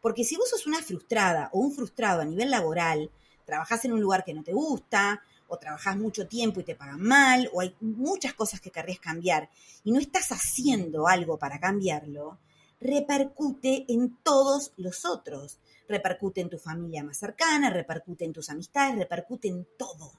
Porque 0.00 0.24
si 0.24 0.36
vos 0.36 0.50
sos 0.50 0.66
una 0.66 0.82
frustrada 0.82 1.50
o 1.52 1.60
un 1.60 1.72
frustrado 1.72 2.20
a 2.20 2.24
nivel 2.24 2.50
laboral, 2.50 3.10
trabajás 3.44 3.84
en 3.84 3.92
un 3.92 4.00
lugar 4.00 4.24
que 4.24 4.34
no 4.34 4.42
te 4.42 4.52
gusta, 4.52 5.22
o 5.48 5.58
trabajás 5.58 5.96
mucho 5.96 6.28
tiempo 6.28 6.60
y 6.60 6.64
te 6.64 6.74
pagan 6.74 7.00
mal, 7.00 7.50
o 7.52 7.60
hay 7.60 7.74
muchas 7.80 8.34
cosas 8.34 8.60
que 8.60 8.70
querrías 8.70 9.00
cambiar 9.00 9.48
y 9.82 9.92
no 9.92 9.98
estás 9.98 10.30
haciendo 10.30 11.08
algo 11.08 11.38
para 11.38 11.58
cambiarlo, 11.58 12.38
repercute 12.80 13.86
en 13.88 14.16
todos 14.22 14.72
los 14.76 15.04
otros. 15.04 15.58
Repercute 15.88 16.42
en 16.42 16.50
tu 16.50 16.58
familia 16.58 17.02
más 17.02 17.16
cercana, 17.16 17.70
repercute 17.70 18.26
en 18.26 18.34
tus 18.34 18.50
amistades, 18.50 18.98
repercute 18.98 19.48
en 19.48 19.66
todo. 19.78 20.12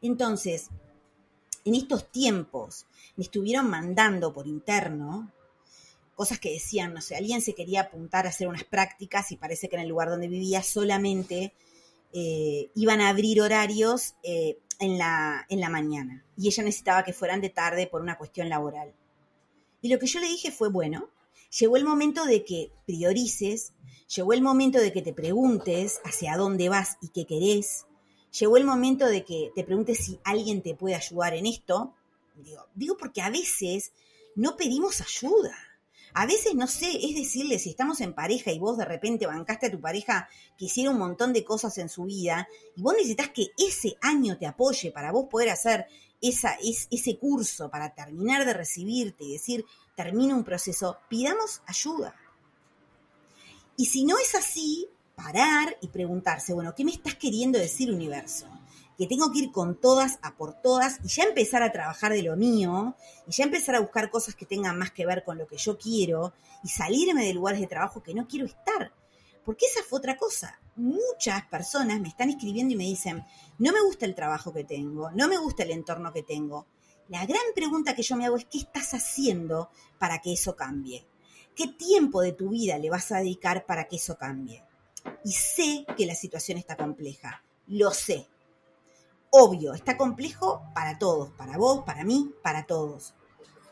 Entonces, 0.00 0.68
en 1.66 1.74
estos 1.74 2.10
tiempos 2.10 2.86
me 3.16 3.24
estuvieron 3.24 3.68
mandando 3.68 4.32
por 4.32 4.46
interno 4.46 5.30
cosas 6.14 6.38
que 6.38 6.52
decían, 6.52 6.94
no 6.94 7.00
sé, 7.00 7.16
alguien 7.16 7.40
se 7.40 7.54
quería 7.54 7.82
apuntar 7.82 8.26
a 8.26 8.30
hacer 8.30 8.48
unas 8.48 8.64
prácticas 8.64 9.30
y 9.32 9.36
parece 9.36 9.68
que 9.68 9.76
en 9.76 9.82
el 9.82 9.88
lugar 9.88 10.08
donde 10.08 10.28
vivía 10.28 10.62
solamente 10.62 11.52
eh, 12.12 12.70
iban 12.74 13.00
a 13.00 13.08
abrir 13.08 13.40
horarios 13.40 14.14
eh, 14.22 14.58
en, 14.78 14.98
la, 14.98 15.44
en 15.48 15.60
la 15.60 15.68
mañana 15.68 16.24
y 16.36 16.48
ella 16.48 16.62
necesitaba 16.62 17.04
que 17.04 17.12
fueran 17.12 17.40
de 17.40 17.50
tarde 17.50 17.86
por 17.86 18.02
una 18.02 18.16
cuestión 18.16 18.48
laboral. 18.48 18.92
Y 19.82 19.88
lo 19.88 19.98
que 19.98 20.06
yo 20.06 20.20
le 20.20 20.28
dije 20.28 20.50
fue, 20.50 20.70
bueno, 20.70 21.10
llegó 21.58 21.76
el 21.76 21.84
momento 21.84 22.24
de 22.24 22.44
que 22.44 22.70
priorices, 22.86 23.72
llegó 24.14 24.32
el 24.32 24.42
momento 24.42 24.78
de 24.78 24.92
que 24.92 25.02
te 25.02 25.12
preguntes 25.12 26.00
hacia 26.04 26.36
dónde 26.36 26.68
vas 26.68 26.96
y 27.02 27.08
qué 27.08 27.26
querés, 27.26 27.86
llegó 28.38 28.56
el 28.56 28.64
momento 28.64 29.06
de 29.06 29.24
que 29.24 29.52
te 29.54 29.64
preguntes 29.64 29.98
si 29.98 30.18
alguien 30.24 30.62
te 30.62 30.74
puede 30.74 30.94
ayudar 30.94 31.34
en 31.34 31.46
esto. 31.46 31.94
Digo, 32.36 32.66
digo 32.74 32.96
porque 32.96 33.22
a 33.22 33.30
veces 33.30 33.92
no 34.34 34.56
pedimos 34.56 35.00
ayuda. 35.00 35.56
A 36.16 36.26
veces, 36.26 36.54
no 36.54 36.68
sé, 36.68 36.90
es 37.02 37.16
decirle, 37.16 37.58
si 37.58 37.70
estamos 37.70 38.00
en 38.00 38.14
pareja 38.14 38.52
y 38.52 38.60
vos 38.60 38.78
de 38.78 38.84
repente 38.84 39.26
bancaste 39.26 39.66
a 39.66 39.70
tu 39.70 39.80
pareja 39.80 40.28
que 40.56 40.66
hiciera 40.66 40.90
un 40.90 40.98
montón 40.98 41.32
de 41.32 41.44
cosas 41.44 41.76
en 41.78 41.88
su 41.88 42.04
vida 42.04 42.48
y 42.76 42.82
vos 42.82 42.94
necesitas 42.94 43.30
que 43.30 43.48
ese 43.58 43.96
año 44.00 44.38
te 44.38 44.46
apoye 44.46 44.92
para 44.92 45.10
vos 45.10 45.26
poder 45.28 45.50
hacer 45.50 45.86
esa, 46.20 46.56
ese 46.62 47.18
curso, 47.18 47.68
para 47.68 47.94
terminar 47.94 48.46
de 48.46 48.54
recibirte 48.54 49.24
y 49.24 49.32
decir, 49.32 49.66
termino 49.96 50.36
un 50.36 50.44
proceso, 50.44 50.98
pidamos 51.08 51.62
ayuda. 51.66 52.14
Y 53.76 53.86
si 53.86 54.04
no 54.04 54.16
es 54.18 54.36
así, 54.36 54.88
parar 55.16 55.76
y 55.80 55.88
preguntarse, 55.88 56.54
bueno, 56.54 56.76
¿qué 56.76 56.84
me 56.84 56.92
estás 56.92 57.16
queriendo 57.16 57.58
decir 57.58 57.92
universo? 57.92 58.46
Que 58.96 59.06
tengo 59.06 59.32
que 59.32 59.40
ir 59.40 59.52
con 59.52 59.80
todas 59.80 60.18
a 60.22 60.36
por 60.36 60.54
todas 60.54 60.98
y 61.04 61.08
ya 61.08 61.24
empezar 61.24 61.62
a 61.62 61.72
trabajar 61.72 62.12
de 62.12 62.22
lo 62.22 62.36
mío 62.36 62.94
y 63.26 63.32
ya 63.32 63.44
empezar 63.44 63.74
a 63.74 63.80
buscar 63.80 64.10
cosas 64.10 64.34
que 64.34 64.46
tengan 64.46 64.78
más 64.78 64.92
que 64.92 65.06
ver 65.06 65.24
con 65.24 65.38
lo 65.38 65.46
que 65.46 65.56
yo 65.56 65.78
quiero 65.78 66.32
y 66.62 66.68
salirme 66.68 67.26
de 67.26 67.34
lugares 67.34 67.60
de 67.60 67.66
trabajo 67.66 68.02
que 68.02 68.14
no 68.14 68.26
quiero 68.26 68.46
estar. 68.46 68.92
Porque 69.44 69.66
esa 69.66 69.82
fue 69.82 69.98
otra 69.98 70.16
cosa. 70.16 70.58
Muchas 70.76 71.44
personas 71.46 72.00
me 72.00 72.08
están 72.08 72.30
escribiendo 72.30 72.72
y 72.72 72.76
me 72.76 72.84
dicen, 72.84 73.24
no 73.58 73.72
me 73.72 73.82
gusta 73.82 74.06
el 74.06 74.14
trabajo 74.14 74.52
que 74.52 74.64
tengo, 74.64 75.10
no 75.10 75.28
me 75.28 75.36
gusta 75.36 75.64
el 75.64 75.70
entorno 75.70 76.12
que 76.12 76.22
tengo. 76.22 76.66
La 77.08 77.26
gran 77.26 77.42
pregunta 77.54 77.94
que 77.94 78.02
yo 78.02 78.16
me 78.16 78.24
hago 78.24 78.36
es, 78.36 78.46
¿qué 78.46 78.58
estás 78.58 78.94
haciendo 78.94 79.70
para 79.98 80.20
que 80.20 80.32
eso 80.32 80.56
cambie? 80.56 81.06
¿Qué 81.54 81.68
tiempo 81.68 82.22
de 82.22 82.32
tu 82.32 82.48
vida 82.48 82.78
le 82.78 82.90
vas 82.90 83.12
a 83.12 83.18
dedicar 83.18 83.66
para 83.66 83.84
que 83.86 83.96
eso 83.96 84.16
cambie? 84.16 84.64
Y 85.24 85.32
sé 85.32 85.84
que 85.96 86.06
la 86.06 86.14
situación 86.14 86.56
está 86.56 86.76
compleja, 86.76 87.44
lo 87.66 87.90
sé, 87.90 88.26
obvio, 89.36 89.74
está 89.74 89.96
complejo 89.96 90.62
para 90.76 90.96
todos, 90.96 91.28
para 91.30 91.58
vos, 91.58 91.82
para 91.84 92.04
mí, 92.04 92.30
para 92.40 92.66
todos. 92.66 93.14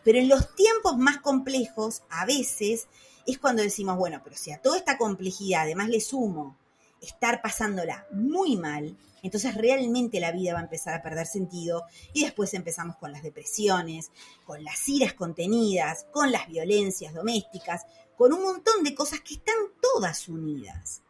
Pero 0.03 0.19
en 0.19 0.29
los 0.29 0.57
tiempos 0.57 0.99
más 0.99 1.19
complejos, 1.19 2.03
a 2.11 2.27
veces 2.27 2.89
es 3.29 3.39
cuando 3.39 3.63
decimos, 3.63 3.97
bueno, 3.97 4.21
pero 4.25 4.37
si 4.37 4.51
a 4.51 4.61
toda 4.61 4.77
esta 4.77 4.99
complejidad 4.99 5.63
además 5.63 5.89
le 5.89 6.01
sumo 6.01 6.59
estar 7.01 7.41
pasándola 7.43 8.09
muy 8.11 8.57
mal, 8.57 8.99
entonces 9.23 9.55
realmente 9.55 10.19
la 10.19 10.33
vida 10.33 10.53
va 10.53 10.59
a 10.59 10.65
empezar 10.65 10.95
a 10.95 11.03
perder 11.03 11.29
sentido 11.29 11.85
y 12.13 12.25
después 12.25 12.55
empezamos 12.55 12.97
con 12.97 13.13
las 13.13 13.23
depresiones, 13.23 14.11
con 14.45 14.65
las 14.65 14.89
iras 14.89 15.13
contenidas, 15.13 16.07
con 16.11 16.33
las 16.33 16.49
violencias 16.49 17.15
domésticas, 17.15 17.87
con 18.17 18.33
un 18.33 18.43
montón 18.43 18.83
de 18.83 18.97
cosas 18.97 19.21
que 19.21 19.35
están 19.35 19.55
todas 19.81 20.29
unidas 20.29 21.03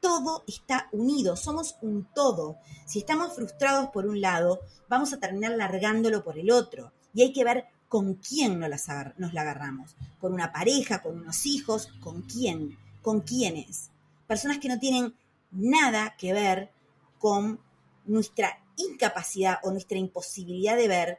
todo 0.00 0.44
está 0.46 0.88
unido, 0.92 1.36
somos 1.36 1.76
un 1.82 2.08
todo. 2.14 2.58
Si 2.86 3.00
estamos 3.00 3.34
frustrados 3.34 3.90
por 3.90 4.06
un 4.06 4.20
lado, 4.20 4.60
vamos 4.88 5.12
a 5.12 5.20
terminar 5.20 5.52
largándolo 5.52 6.24
por 6.24 6.38
el 6.38 6.50
otro. 6.50 6.92
Y 7.12 7.22
hay 7.22 7.32
que 7.32 7.44
ver 7.44 7.66
con 7.88 8.14
quién 8.14 8.58
nos, 8.58 8.88
la 8.88 9.40
agarramos. 9.40 9.96
Con 10.20 10.32
una 10.32 10.52
pareja, 10.52 11.02
con 11.02 11.18
unos 11.18 11.46
hijos, 11.46 11.88
con 12.00 12.22
quién, 12.22 12.78
con 13.02 13.20
quiénes. 13.20 13.90
Personas 14.26 14.58
que 14.58 14.68
no 14.68 14.78
tienen 14.78 15.14
nada 15.50 16.14
que 16.16 16.32
ver 16.32 16.70
con 17.18 17.60
nuestra 18.06 18.64
incapacidad 18.76 19.58
o 19.62 19.70
nuestra 19.70 19.98
imposibilidad 19.98 20.76
de 20.76 20.88
ver 20.88 21.18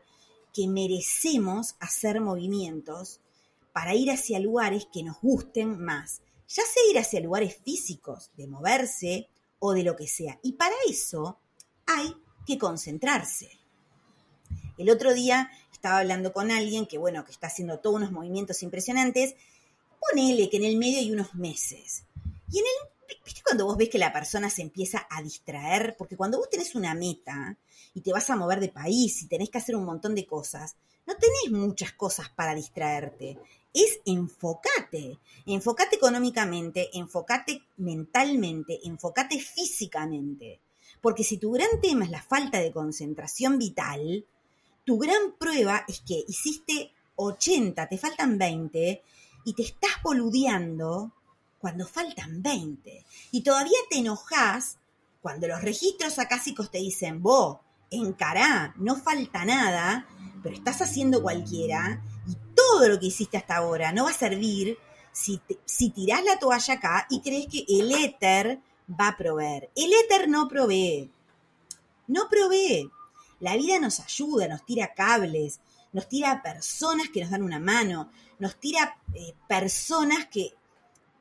que 0.54 0.68
merecemos 0.68 1.76
hacer 1.80 2.20
movimientos 2.20 3.20
para 3.74 3.94
ir 3.96 4.12
hacia 4.12 4.40
lugares 4.40 4.88
que 4.92 5.04
nos 5.04 5.20
gusten 5.22 5.80
más 5.84 6.22
ya 6.54 6.64
sea 6.64 6.84
ir 6.90 7.00
hacia 7.00 7.20
lugares 7.22 7.58
físicos, 7.64 8.30
de 8.36 8.48
moverse 8.48 9.30
o 9.60 9.74
de 9.74 9.84
lo 9.84 9.96
que 9.96 10.08
sea. 10.08 10.40
Y 10.44 10.54
para 10.54 10.76
eso 10.90 11.40
hay 11.86 12.14
que 12.46 12.58
concentrarse. 12.58 13.50
El 14.78 14.90
otro 14.90 15.14
día 15.14 15.50
estaba 15.72 16.00
hablando 16.00 16.34
con 16.34 16.52
alguien 16.52 16.88
que, 16.88 16.98
bueno, 16.98 17.24
que 17.24 17.32
está 17.32 17.48
haciendo 17.48 17.80
todos 17.80 17.98
unos 17.98 18.12
movimientos 18.12 18.64
impresionantes. 18.64 19.36
Ponele 20.00 20.50
que 20.50 20.58
en 20.58 20.66
el 20.66 20.78
medio 20.78 21.00
hay 21.00 21.12
unos 21.12 21.36
meses. 21.36 22.04
Y 22.52 22.60
en 22.60 22.66
el, 22.66 23.18
¿viste 23.24 23.42
cuando 23.44 23.66
vos 23.66 23.78
ves 23.78 23.90
que 23.90 23.98
la 23.98 24.12
persona 24.12 24.50
se 24.50 24.62
empieza 24.62 25.08
a 25.10 25.22
distraer? 25.22 25.96
Porque 25.98 26.18
cuando 26.18 26.38
vos 26.38 26.50
tenés 26.50 26.76
una 26.76 26.94
meta 26.94 27.58
y 27.94 28.02
te 28.02 28.12
vas 28.12 28.30
a 28.30 28.36
mover 28.36 28.60
de 28.60 28.70
país 28.70 29.22
y 29.22 29.28
tenés 29.28 29.50
que 29.50 29.60
hacer 29.60 29.76
un 29.76 29.86
montón 29.86 30.16
de 30.16 30.26
cosas, 30.26 30.76
no 31.06 31.16
tenés 31.16 31.52
muchas 31.52 31.94
cosas 31.94 32.30
para 32.30 32.56
distraerte 32.56 33.38
es 33.74 34.00
enfocate. 34.06 35.20
Enfocate 35.46 35.96
económicamente, 35.96 36.90
enfocate 36.94 37.64
mentalmente, 37.78 38.80
enfocate 38.84 39.40
físicamente. 39.40 40.60
Porque 41.02 41.24
si 41.24 41.38
tu 41.38 41.52
gran 41.52 41.82
tema 41.82 42.06
es 42.06 42.12
la 42.12 42.22
falta 42.22 42.60
de 42.60 42.72
concentración 42.72 43.58
vital, 43.58 44.26
tu 44.86 44.98
gran 44.98 45.36
prueba 45.38 45.84
es 45.88 46.02
que 46.02 46.24
hiciste 46.28 46.92
80, 47.16 47.88
te 47.88 47.98
faltan 47.98 48.38
20 48.38 49.02
y 49.46 49.54
te 49.54 49.64
estás 49.64 49.92
boludeando 50.04 51.12
cuando 51.60 51.88
faltan 51.88 52.42
20. 52.42 53.06
Y 53.32 53.44
todavía 53.44 53.78
te 53.90 54.00
enojas 54.00 54.78
cuando 55.22 55.48
los 55.48 55.62
registros 55.62 56.20
acásicos 56.20 56.72
te 56.72 56.80
dicen, 56.80 57.22
vos, 57.22 57.60
encará, 57.92 58.74
no 58.78 58.96
falta 58.96 59.46
nada, 59.46 60.08
pero 60.42 60.56
estás 60.56 60.82
haciendo 60.82 61.22
cualquiera 61.22 62.04
y 62.28 62.36
todo 62.72 62.88
lo 62.88 63.00
que 63.00 63.08
hiciste 63.08 63.38
hasta 63.38 63.58
ahora 63.58 63.92
no 63.92 64.06
va 64.06 64.12
a 64.12 64.14
servir 64.14 64.78
si, 65.12 65.42
si 65.66 65.90
tirás 65.90 66.24
la 66.24 66.40
toalla 66.40 66.76
acá 66.76 67.08
y 67.10 67.20
crees 67.22 67.48
que 67.48 67.66
el 67.68 67.92
éter 67.92 68.60
va 68.90 69.10
a 69.10 69.18
proveer. 69.18 69.70
El 69.76 69.92
éter 69.94 70.30
no 70.30 70.48
provee. 70.48 71.12
No 72.08 72.30
provee. 72.30 72.90
La 73.40 73.58
vida 73.58 73.80
nos 73.80 74.00
ayuda, 74.00 74.48
nos 74.48 74.66
tira 74.66 74.94
cables, 74.94 75.60
nos 75.92 76.08
tira 76.08 76.42
personas 76.42 77.10
que 77.10 77.22
nos 77.22 77.32
dan 77.32 77.44
una 77.44 77.60
mano, 77.60 78.10
nos 78.40 78.56
tira 78.58 78.98
eh, 79.14 79.34
personas 79.48 80.28
que, 80.28 80.54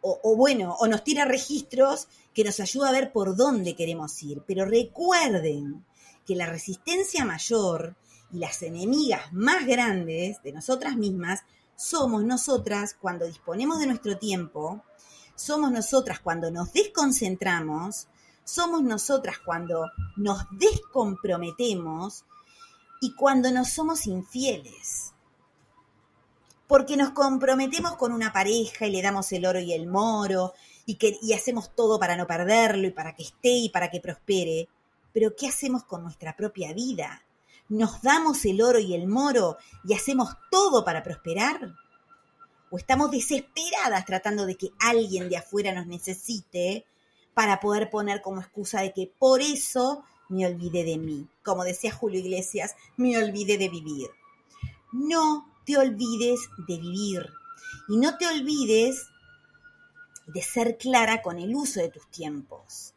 o, 0.03 0.21
o, 0.23 0.37
bueno, 0.37 0.77
o 0.79 0.87
nos 0.87 1.03
tira 1.03 1.25
registros 1.25 2.07
que 2.33 2.45
nos 2.45 2.61
ayuda 2.61 2.91
a 2.91 2.93
ver 2.93 3.13
por 3.13 3.35
dónde 3.37 3.75
queremos 3.75 4.23
ir. 4.23 4.43
Pero 4.47 4.67
recuerden 4.67 5.85
que 6.25 6.37
la 6.37 6.47
resistencia 6.47 7.25
mayor 7.25 7.97
y 8.33 8.39
las 8.39 8.63
enemigas 8.63 9.33
más 9.33 9.67
grandes 9.67 10.43
de 10.43 10.53
nosotras 10.53 10.97
mismas 10.97 11.41
somos 11.77 12.23
nosotras 12.25 12.95
cuando 13.01 13.27
disponemos 13.27 13.79
de 13.79 13.87
nuestro 13.87 14.19
tiempo, 14.19 14.83
somos 15.35 15.73
nosotras 15.73 16.21
cuando 16.21 16.51
nos 16.51 16.73
desconcentramos, 16.73 18.07
somos 18.45 18.83
nosotras 18.83 19.39
cuando 19.39 19.87
nos 20.17 20.45
descomprometemos 20.51 22.25
y 23.01 23.15
cuando 23.15 23.51
nos 23.51 23.71
somos 23.71 24.07
infieles. 24.07 25.13
porque 26.67 26.97
nos 26.97 27.11
comprometemos 27.11 27.97
con 27.97 28.13
una 28.13 28.33
pareja 28.33 28.87
y 28.87 28.93
le 28.93 29.03
damos 29.03 29.33
el 29.33 29.45
oro 29.45 29.59
y 29.59 29.73
el 29.73 29.89
moro 29.89 30.55
y, 30.87 30.95
que, 30.95 31.19
y 31.21 31.33
hacemos 31.33 31.75
todo 31.75 31.99
para 31.99 32.17
no 32.17 32.29
perderlo 32.29 32.87
y 32.87 32.93
para 32.93 33.17
que 33.17 33.25
esté 33.25 33.49
y 33.49 33.71
para 33.71 33.91
que 33.91 34.01
prospere. 34.01 34.69
Pero 35.13 35.35
¿qué 35.35 35.49
hacemos 35.49 35.83
con 35.83 36.05
nuestra 36.05 36.37
propia 36.37 36.73
vida? 36.73 37.25
¿Nos 37.71 38.03
damos 38.03 38.45
el 38.47 38.63
oro 38.63 38.81
y 38.81 38.95
el 38.95 39.07
moro 39.07 39.57
y 39.85 39.95
hacemos 39.95 40.31
todo 40.51 40.85
para 40.85 41.05
prosperar? 41.05 41.73
¿O 42.69 42.77
estamos 42.77 43.13
desesperadas 43.13 44.05
tratando 44.05 44.45
de 44.45 44.57
que 44.57 44.71
alguien 44.81 45.29
de 45.29 45.37
afuera 45.37 45.73
nos 45.73 45.87
necesite 45.87 46.85
para 47.33 47.61
poder 47.61 47.89
poner 47.89 48.23
como 48.23 48.41
excusa 48.41 48.81
de 48.81 48.93
que 48.93 49.13
por 49.17 49.41
eso 49.41 50.03
me 50.29 50.47
olvidé 50.47 50.83
de 50.83 50.99
mí? 50.99 51.29
Como 51.45 51.63
decía 51.63 51.95
Julio 51.95 52.19
Iglesias, 52.19 52.75
me 52.97 53.17
olvidé 53.17 53.57
de 53.57 53.69
vivir. 53.69 54.09
No 54.91 55.49
te 55.65 55.79
olvides 55.79 56.41
de 56.67 56.77
vivir 56.77 57.33
y 57.89 57.99
no 57.99 58.19
te 58.19 58.27
olvides 58.27 59.07
de 60.27 60.43
ser 60.43 60.77
clara 60.77 61.23
con 61.23 61.39
el 61.39 61.55
uso 61.55 61.79
de 61.79 61.89
tus 61.89 62.11
tiempos. 62.11 62.95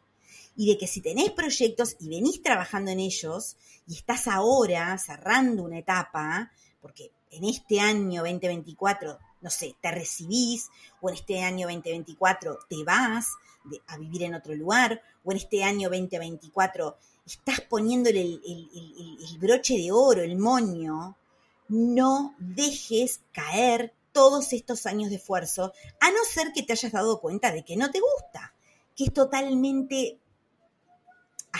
Y 0.55 0.67
de 0.71 0.77
que 0.77 0.87
si 0.87 1.01
tenés 1.01 1.31
proyectos 1.31 1.95
y 1.99 2.09
venís 2.09 2.41
trabajando 2.41 2.91
en 2.91 2.99
ellos 2.99 3.57
y 3.87 3.95
estás 3.95 4.27
ahora 4.27 4.97
cerrando 4.97 5.63
una 5.63 5.79
etapa, 5.79 6.51
porque 6.81 7.11
en 7.31 7.45
este 7.45 7.79
año 7.79 8.21
2024, 8.21 9.17
no 9.41 9.49
sé, 9.49 9.75
te 9.81 9.91
recibís, 9.91 10.69
o 11.01 11.09
en 11.09 11.15
este 11.15 11.41
año 11.41 11.67
2024 11.67 12.59
te 12.69 12.83
vas 12.83 13.29
a 13.87 13.97
vivir 13.97 14.23
en 14.23 14.35
otro 14.35 14.53
lugar, 14.53 15.01
o 15.23 15.31
en 15.31 15.37
este 15.37 15.63
año 15.63 15.89
2024 15.89 16.97
estás 17.25 17.61
poniéndole 17.61 18.21
el, 18.21 18.39
el 18.45 19.37
broche 19.39 19.75
de 19.77 19.91
oro, 19.91 20.21
el 20.21 20.37
moño 20.37 21.15
no 21.69 22.35
dejes 22.37 23.21
caer 23.31 23.93
todos 24.11 24.53
estos 24.53 24.85
años 24.85 25.09
de 25.09 25.15
esfuerzo, 25.15 25.73
a 25.99 26.11
no 26.11 26.23
ser 26.29 26.53
que 26.53 26.63
te 26.63 26.73
hayas 26.73 26.91
dado 26.91 27.19
cuenta 27.19 27.51
de 27.51 27.63
que 27.63 27.75
no 27.75 27.89
te 27.89 27.99
gusta, 27.99 28.53
que 28.95 29.05
es 29.05 29.13
totalmente 29.13 30.19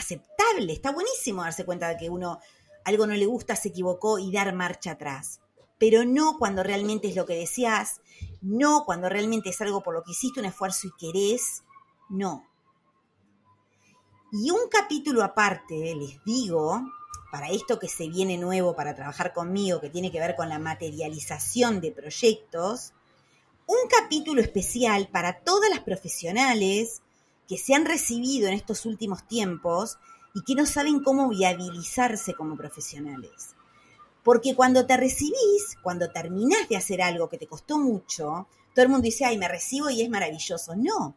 aceptable. 0.03 0.71
Está 0.73 0.91
buenísimo 0.91 1.43
darse 1.43 1.65
cuenta 1.65 1.87
de 1.89 1.97
que 1.97 2.09
uno 2.09 2.39
algo 2.85 3.07
no 3.07 3.13
le 3.13 3.25
gusta, 3.25 3.55
se 3.55 3.69
equivocó 3.69 4.19
y 4.19 4.31
dar 4.31 4.53
marcha 4.53 4.91
atrás. 4.91 5.39
Pero 5.79 6.05
no 6.05 6.37
cuando 6.37 6.63
realmente 6.63 7.07
es 7.07 7.15
lo 7.15 7.25
que 7.25 7.35
deseas, 7.35 8.01
no 8.41 8.83
cuando 8.85 9.09
realmente 9.09 9.49
es 9.49 9.61
algo 9.61 9.81
por 9.81 9.93
lo 9.93 10.03
que 10.03 10.11
hiciste 10.11 10.39
un 10.39 10.45
esfuerzo 10.45 10.87
y 10.87 10.91
querés, 10.99 11.63
no. 12.09 12.47
Y 14.31 14.51
un 14.51 14.67
capítulo 14.69 15.23
aparte, 15.23 15.95
les 15.95 16.23
digo, 16.25 16.81
para 17.31 17.49
esto 17.49 17.79
que 17.79 17.87
se 17.87 18.07
viene 18.07 18.37
nuevo 18.37 18.75
para 18.75 18.95
trabajar 18.95 19.33
conmigo, 19.33 19.79
que 19.79 19.89
tiene 19.89 20.11
que 20.11 20.19
ver 20.19 20.35
con 20.35 20.49
la 20.49 20.59
materialización 20.59 21.81
de 21.81 21.91
proyectos, 21.91 22.93
un 23.65 23.87
capítulo 23.89 24.41
especial 24.41 25.07
para 25.11 25.39
todas 25.39 25.69
las 25.69 25.81
profesionales 25.81 27.02
que 27.53 27.59
se 27.59 27.75
han 27.75 27.85
recibido 27.85 28.47
en 28.47 28.55
estos 28.55 28.83
últimos 28.87 29.27
tiempos 29.27 29.99
y 30.33 30.41
que 30.41 30.55
no 30.55 30.65
saben 30.65 31.03
cómo 31.03 31.29
viabilizarse 31.29 32.33
como 32.33 32.57
profesionales. 32.57 33.53
Porque 34.23 34.55
cuando 34.55 34.87
te 34.87 34.97
recibís, 34.97 35.77
cuando 35.83 36.09
terminás 36.09 36.67
de 36.67 36.77
hacer 36.77 37.03
algo 37.03 37.29
que 37.29 37.37
te 37.37 37.45
costó 37.45 37.77
mucho, 37.77 38.47
todo 38.73 38.83
el 38.83 38.89
mundo 38.89 39.03
dice, 39.03 39.25
ay, 39.25 39.37
me 39.37 39.47
recibo 39.47 39.91
y 39.91 40.01
es 40.01 40.09
maravilloso. 40.09 40.75
No. 40.75 41.15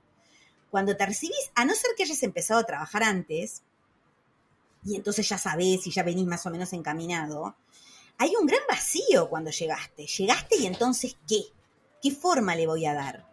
Cuando 0.71 0.95
te 0.95 1.07
recibís, 1.07 1.51
a 1.55 1.65
no 1.65 1.75
ser 1.75 1.93
que 1.97 2.03
hayas 2.03 2.23
empezado 2.23 2.61
a 2.61 2.65
trabajar 2.65 3.03
antes, 3.03 3.63
y 4.85 4.95
entonces 4.95 5.27
ya 5.27 5.39
sabés 5.39 5.87
y 5.87 5.91
ya 5.91 6.03
venís 6.03 6.27
más 6.27 6.45
o 6.45 6.51
menos 6.51 6.75
encaminado, 6.75 7.57
hay 8.19 8.37
un 8.39 8.47
gran 8.47 8.61
vacío 8.69 9.31
cuando 9.31 9.51
llegaste. 9.51 10.07
Llegaste 10.07 10.57
y 10.57 10.67
entonces, 10.67 11.17
¿qué? 11.27 11.45
¿Qué 12.03 12.11
forma 12.11 12.55
le 12.57 12.67
voy 12.67 12.85
a 12.85 12.93
dar? 12.93 13.27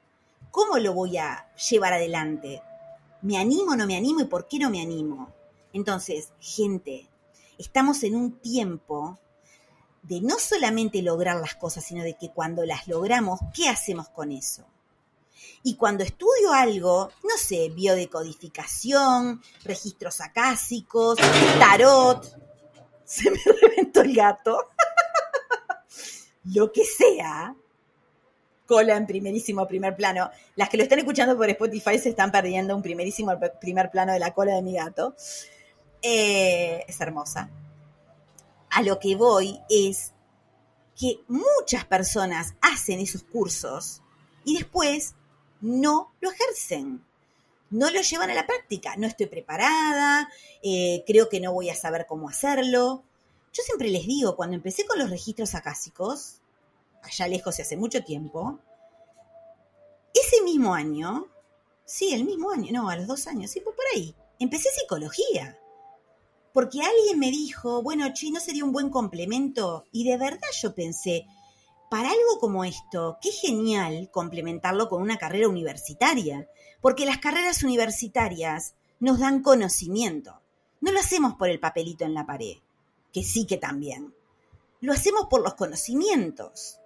¿Cómo 0.52 0.78
lo 0.78 0.94
voy 0.94 1.18
a 1.18 1.54
llevar 1.70 1.92
adelante? 1.92 2.62
¿Me 3.24 3.38
animo 3.38 3.72
o 3.72 3.76
no 3.78 3.88
me 3.88 3.96
animo 3.96 4.20
y 4.20 4.26
por 4.26 4.50
qué 4.50 4.60
no 4.60 4.70
me 4.70 4.82
animo? 4.82 5.34
Entonces, 5.72 6.34
gente, 6.42 7.10
estamos 7.58 8.04
en 8.04 8.18
un 8.18 8.34
tiempo 8.34 9.18
de 10.02 10.20
no 10.20 10.38
solamente 10.38 11.02
lograr 11.02 11.38
las 11.38 11.56
cosas, 11.56 11.86
sino 11.86 12.04
de 12.04 12.18
que 12.18 12.32
cuando 12.32 12.66
las 12.66 12.86
logramos, 12.90 13.40
¿qué 13.56 13.70
hacemos 13.70 14.10
con 14.10 14.34
eso? 14.34 14.66
Y 15.64 15.76
cuando 15.76 16.04
estudio 16.04 16.52
algo, 16.52 17.12
no 17.24 17.38
sé, 17.38 17.70
biodecodificación, 17.70 19.42
registros 19.64 20.20
acásicos, 20.20 21.18
tarot, 21.60 22.26
se 23.06 23.32
me 23.32 23.40
reventó 23.62 24.02
el 24.02 24.14
gato, 24.14 24.68
lo 26.44 26.74
que 26.74 26.84
sea, 26.84 27.56
cola 28.65 28.95
en 28.95 29.06
primerísimo 29.08 29.67
primer 29.67 29.95
plano. 29.95 30.30
Las 30.56 30.69
que 30.69 30.78
lo 30.78 30.84
están 30.84 30.99
escuchando 30.99 31.38
por 31.38 31.49
Spotify 31.49 31.97
se 31.99 32.10
están 32.10 32.32
perdiendo 32.32 32.76
un 32.76 32.82
primerísimo 32.82 33.34
primer 33.60 33.91
plano 33.91 34.13
de 34.13 34.19
la 34.19 34.34
cola 34.34 34.56
de 34.56 34.62
mi 34.62 34.73
gato. 34.76 35.15
Eh, 36.02 36.84
es 36.88 36.99
hermosa. 37.02 37.49
A 38.69 38.82
lo 38.82 38.99
que 38.99 39.15
voy 39.15 39.60
es 39.69 40.13
que 40.99 41.19
muchas 41.28 41.86
personas 41.86 42.56
hacen 42.62 42.99
esos 42.99 43.23
cursos 43.23 44.02
y 44.43 44.58
después 44.58 45.15
no 45.62 46.13
lo 46.19 46.32
ejercen, 46.32 47.04
no 47.69 47.89
lo 47.89 48.02
llevan 48.02 48.30
a 48.30 48.36
la 48.36 48.45
práctica. 48.45 48.95
No 48.97 49.08
estoy 49.08 49.28
preparada, 49.28 50.30
eh, 50.62 51.04
creo 51.08 51.30
que 51.30 51.39
no 51.39 51.54
voy 51.54 51.69
a 51.69 51.76
saber 51.76 52.06
cómo 52.08 52.30
hacerlo. 52.30 53.04
Yo 53.54 53.63
siempre 53.63 53.89
les 53.89 54.06
digo, 54.06 54.36
cuando 54.36 54.56
empecé 54.56 54.86
con 54.86 54.99
los 54.99 55.10
registros 55.10 55.56
acásicos, 55.56 56.41
allá 57.04 57.28
lejos 57.28 57.60
y 57.60 57.62
hace 57.62 57.78
mucho 57.78 58.04
tiempo, 58.04 58.60
ese 60.13 60.42
mismo 60.44 60.74
año, 60.74 61.28
sí, 61.86 62.13
el 62.13 62.24
mismo 62.24 62.52
año, 62.52 62.72
no, 62.72 62.89
a 62.89 62.96
los 62.96 63.08
dos 63.08 63.28
años, 63.28 63.52
sí, 63.52 63.60
por 63.60 63.76
ahí, 63.94 64.16
empecé 64.39 64.70
psicología. 64.70 65.60
Porque 66.54 66.82
alguien 66.82 67.20
me 67.20 67.32
dijo, 67.32 67.82
bueno, 67.82 68.13
Chi, 68.13 68.32
¿no 68.32 68.39
sería 68.39 68.63
un 68.63 68.72
buen 68.72 68.89
complemento? 68.89 69.86
Y 69.92 70.08
de 70.08 70.18
verdad 70.18 70.48
yo 70.62 70.76
pensé, 70.76 71.26
para 71.89 72.10
algo 72.10 72.39
como 72.39 72.63
esto, 72.63 73.18
qué 73.22 73.32
genial 73.32 74.10
complementarlo 74.12 74.88
con 74.88 75.02
una 75.02 75.18
carrera 75.18 75.48
universitaria, 75.48 76.48
porque 76.82 77.06
las 77.06 77.18
carreras 77.18 77.63
universitarias 77.63 78.76
nos 79.00 79.20
dan 79.20 79.42
conocimiento. 79.42 80.42
No 80.80 80.92
lo 80.92 81.00
hacemos 81.00 81.36
por 81.36 81.50
el 81.50 81.60
papelito 81.60 82.04
en 82.04 82.13
la 82.13 82.26
pared, 82.26 82.58
que 83.12 83.24
sí 83.24 83.46
que 83.46 83.58
también. 83.58 84.13
Lo 84.80 84.94
hacemos 84.94 85.28
por 85.30 85.42
los 85.42 85.54
conocimientos. 85.54 86.80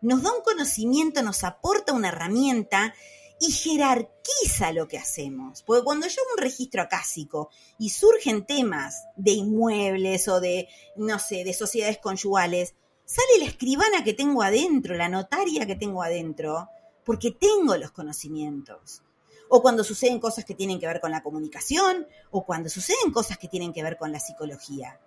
Nos 0.00 0.22
da 0.22 0.32
un 0.32 0.42
conocimiento, 0.42 1.22
nos 1.22 1.44
aporta 1.44 1.92
una 1.92 2.08
herramienta 2.08 2.94
y 3.40 3.52
jerarquiza 3.52 4.72
lo 4.72 4.88
que 4.88 4.98
hacemos. 4.98 5.62
Porque 5.62 5.84
cuando 5.84 6.06
yo 6.06 6.22
un 6.34 6.42
registro 6.42 6.82
acásico 6.82 7.50
y 7.78 7.90
surgen 7.90 8.46
temas 8.46 9.04
de 9.16 9.32
inmuebles 9.32 10.28
o 10.28 10.40
de, 10.40 10.68
no 10.96 11.18
sé, 11.18 11.44
de 11.44 11.52
sociedades 11.52 11.98
conyugales, 11.98 12.74
sale 13.04 13.38
la 13.38 13.46
escribana 13.46 14.04
que 14.04 14.14
tengo 14.14 14.42
adentro, 14.42 14.94
la 14.94 15.08
notaria 15.08 15.66
que 15.66 15.76
tengo 15.76 16.02
adentro, 16.02 16.68
porque 17.04 17.30
tengo 17.30 17.76
los 17.76 17.92
conocimientos. 17.92 19.02
O 19.48 19.62
cuando 19.62 19.84
suceden 19.84 20.18
cosas 20.18 20.44
que 20.44 20.54
tienen 20.54 20.80
que 20.80 20.88
ver 20.88 21.00
con 21.00 21.12
la 21.12 21.22
comunicación, 21.22 22.06
o 22.30 22.44
cuando 22.44 22.68
suceden 22.68 23.12
cosas 23.12 23.38
que 23.38 23.48
tienen 23.48 23.72
que 23.72 23.82
ver 23.82 23.96
con 23.96 24.10
la 24.10 24.18
psicología. 24.18 25.00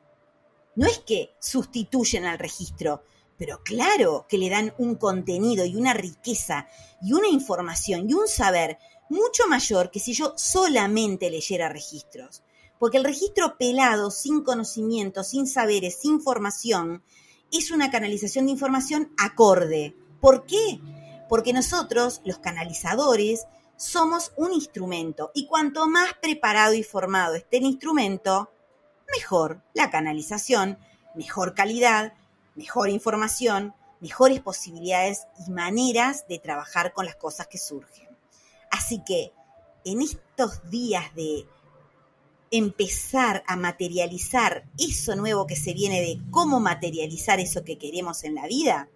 No 0.76 0.88
es 0.88 1.00
que 1.00 1.36
sustituyen 1.40 2.26
al 2.26 2.40
registro, 2.40 3.04
pero 3.40 3.64
claro 3.64 4.26
que 4.28 4.38
le 4.38 4.50
dan 4.50 4.74
un 4.78 4.96
contenido 4.96 5.66
y 5.66 5.78
una 5.78 5.94
riqueza 5.94 6.68
y 7.02 7.14
una 7.14 7.30
información 7.30 8.10
y 8.10 8.14
un 8.14 8.28
saber 8.28 8.78
mucho 9.10 9.48
mayor 9.48 9.90
que 9.90 10.02
si 10.02 10.14
yo 10.14 10.34
solamente 10.36 11.32
leyera 11.32 11.70
registros. 11.70 12.44
Porque 12.78 12.98
el 12.98 13.06
registro 13.06 13.58
pelado, 13.58 14.12
sin 14.12 14.44
conocimiento, 14.44 15.24
sin 15.24 15.48
saberes, 15.48 16.00
sin 16.02 16.22
formación, 16.22 17.02
es 17.52 17.72
una 17.72 17.90
canalización 17.90 18.46
de 18.46 18.52
información 18.52 19.14
acorde. 19.18 19.96
¿Por 20.20 20.46
qué? 20.46 20.82
Porque 21.30 21.54
nosotros, 21.54 22.22
los 22.26 22.40
canalizadores, 22.40 23.46
somos 23.78 24.34
un 24.36 24.52
instrumento 24.52 25.32
y 25.34 25.48
cuanto 25.48 25.88
más 25.88 26.14
preparado 26.22 26.74
y 26.74 26.84
formado 26.84 27.36
esté 27.36 27.58
el 27.58 27.64
instrumento, 27.64 28.52
mejor 29.16 29.62
la 29.74 29.90
canalización, 29.90 30.78
mejor 31.16 31.56
calidad, 31.56 32.14
mejor 32.60 32.90
información, 32.90 33.74
mejores 34.02 34.42
posibilidades 34.42 35.28
y 35.48 35.50
maneras 35.50 36.28
de 36.28 36.40
trabajar 36.40 36.92
con 36.92 37.06
las 37.06 37.16
cosas 37.16 37.48
que 37.48 37.58
surgen. 37.58 38.10
Así 38.70 39.02
que 39.06 39.32
en 39.86 40.02
estos 40.02 40.70
días 40.70 41.16
de 41.16 41.48
empezar 42.52 43.44
a 43.48 43.56
materializar 43.56 44.66
eso 44.78 45.16
nuevo 45.16 45.48
que 45.48 45.56
se 45.56 45.74
viene 45.74 46.02
de 46.02 46.20
cómo 46.32 46.60
materializar 46.60 47.40
eso 47.40 47.64
que 47.64 47.78
queremos 47.78 48.26
en 48.26 48.36
la 48.36 48.46
vida, 48.46 48.90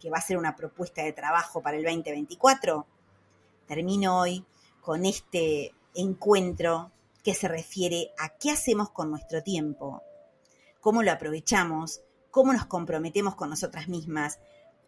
que 0.00 0.08
va 0.08 0.16
a 0.16 0.22
ser 0.22 0.38
una 0.38 0.56
propuesta 0.56 1.02
de 1.02 1.12
trabajo 1.12 1.60
para 1.60 1.76
el 1.76 1.84
2024, 1.84 2.86
termino 3.66 4.20
hoy 4.20 4.42
con 4.80 5.04
este 5.04 5.74
encuentro 5.94 6.92
que 7.22 7.34
se 7.34 7.46
refiere 7.46 8.12
a 8.18 8.30
qué 8.38 8.52
hacemos 8.52 8.88
con 8.88 9.10
nuestro 9.10 9.42
tiempo, 9.42 10.02
cómo 10.80 11.02
lo 11.02 11.12
aprovechamos, 11.12 12.00
cómo 12.36 12.52
nos 12.52 12.66
comprometemos 12.66 13.34
con 13.34 13.48
nosotras 13.48 13.88
mismas, 13.88 14.40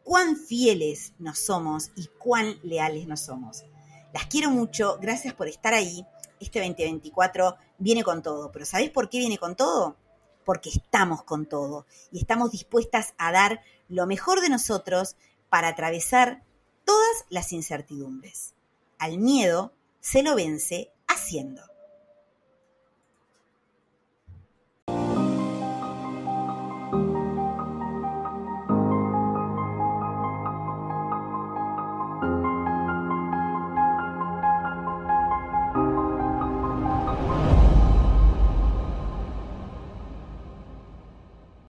cuán 0.04 0.37
fieles 0.37 1.14
nos 1.18 1.38
somos 1.38 1.92
y 1.96 2.06
cuán 2.18 2.58
leales 2.62 3.06
nos 3.06 3.20
somos. 3.20 3.64
Las 4.12 4.26
quiero 4.26 4.50
mucho, 4.50 4.98
gracias 5.00 5.32
por 5.32 5.48
estar 5.48 5.72
ahí. 5.72 6.04
Este 6.40 6.58
2024 6.58 7.56
viene 7.78 8.04
con 8.04 8.22
todo, 8.22 8.52
pero 8.52 8.66
¿sabés 8.66 8.90
por 8.90 9.08
qué 9.08 9.16
viene 9.16 9.38
con 9.38 9.56
todo? 9.56 9.96
Porque 10.44 10.68
estamos 10.68 11.22
con 11.22 11.46
todo 11.46 11.87
y 12.12 12.18
estamos 12.20 12.50
dispuestas 12.50 13.14
a 13.16 13.32
dar 13.32 13.62
lo 13.88 14.06
mejor 14.06 14.42
de 14.42 14.50
nosotros 14.50 15.16
para 15.48 15.68
atravesar 15.68 16.42
todas 16.84 17.24
las 17.30 17.54
incertidumbres. 17.54 18.52
Al 18.98 19.16
miedo 19.16 19.72
se 20.00 20.22
lo 20.22 20.34
vence 20.34 20.90
haciendo. 21.06 21.62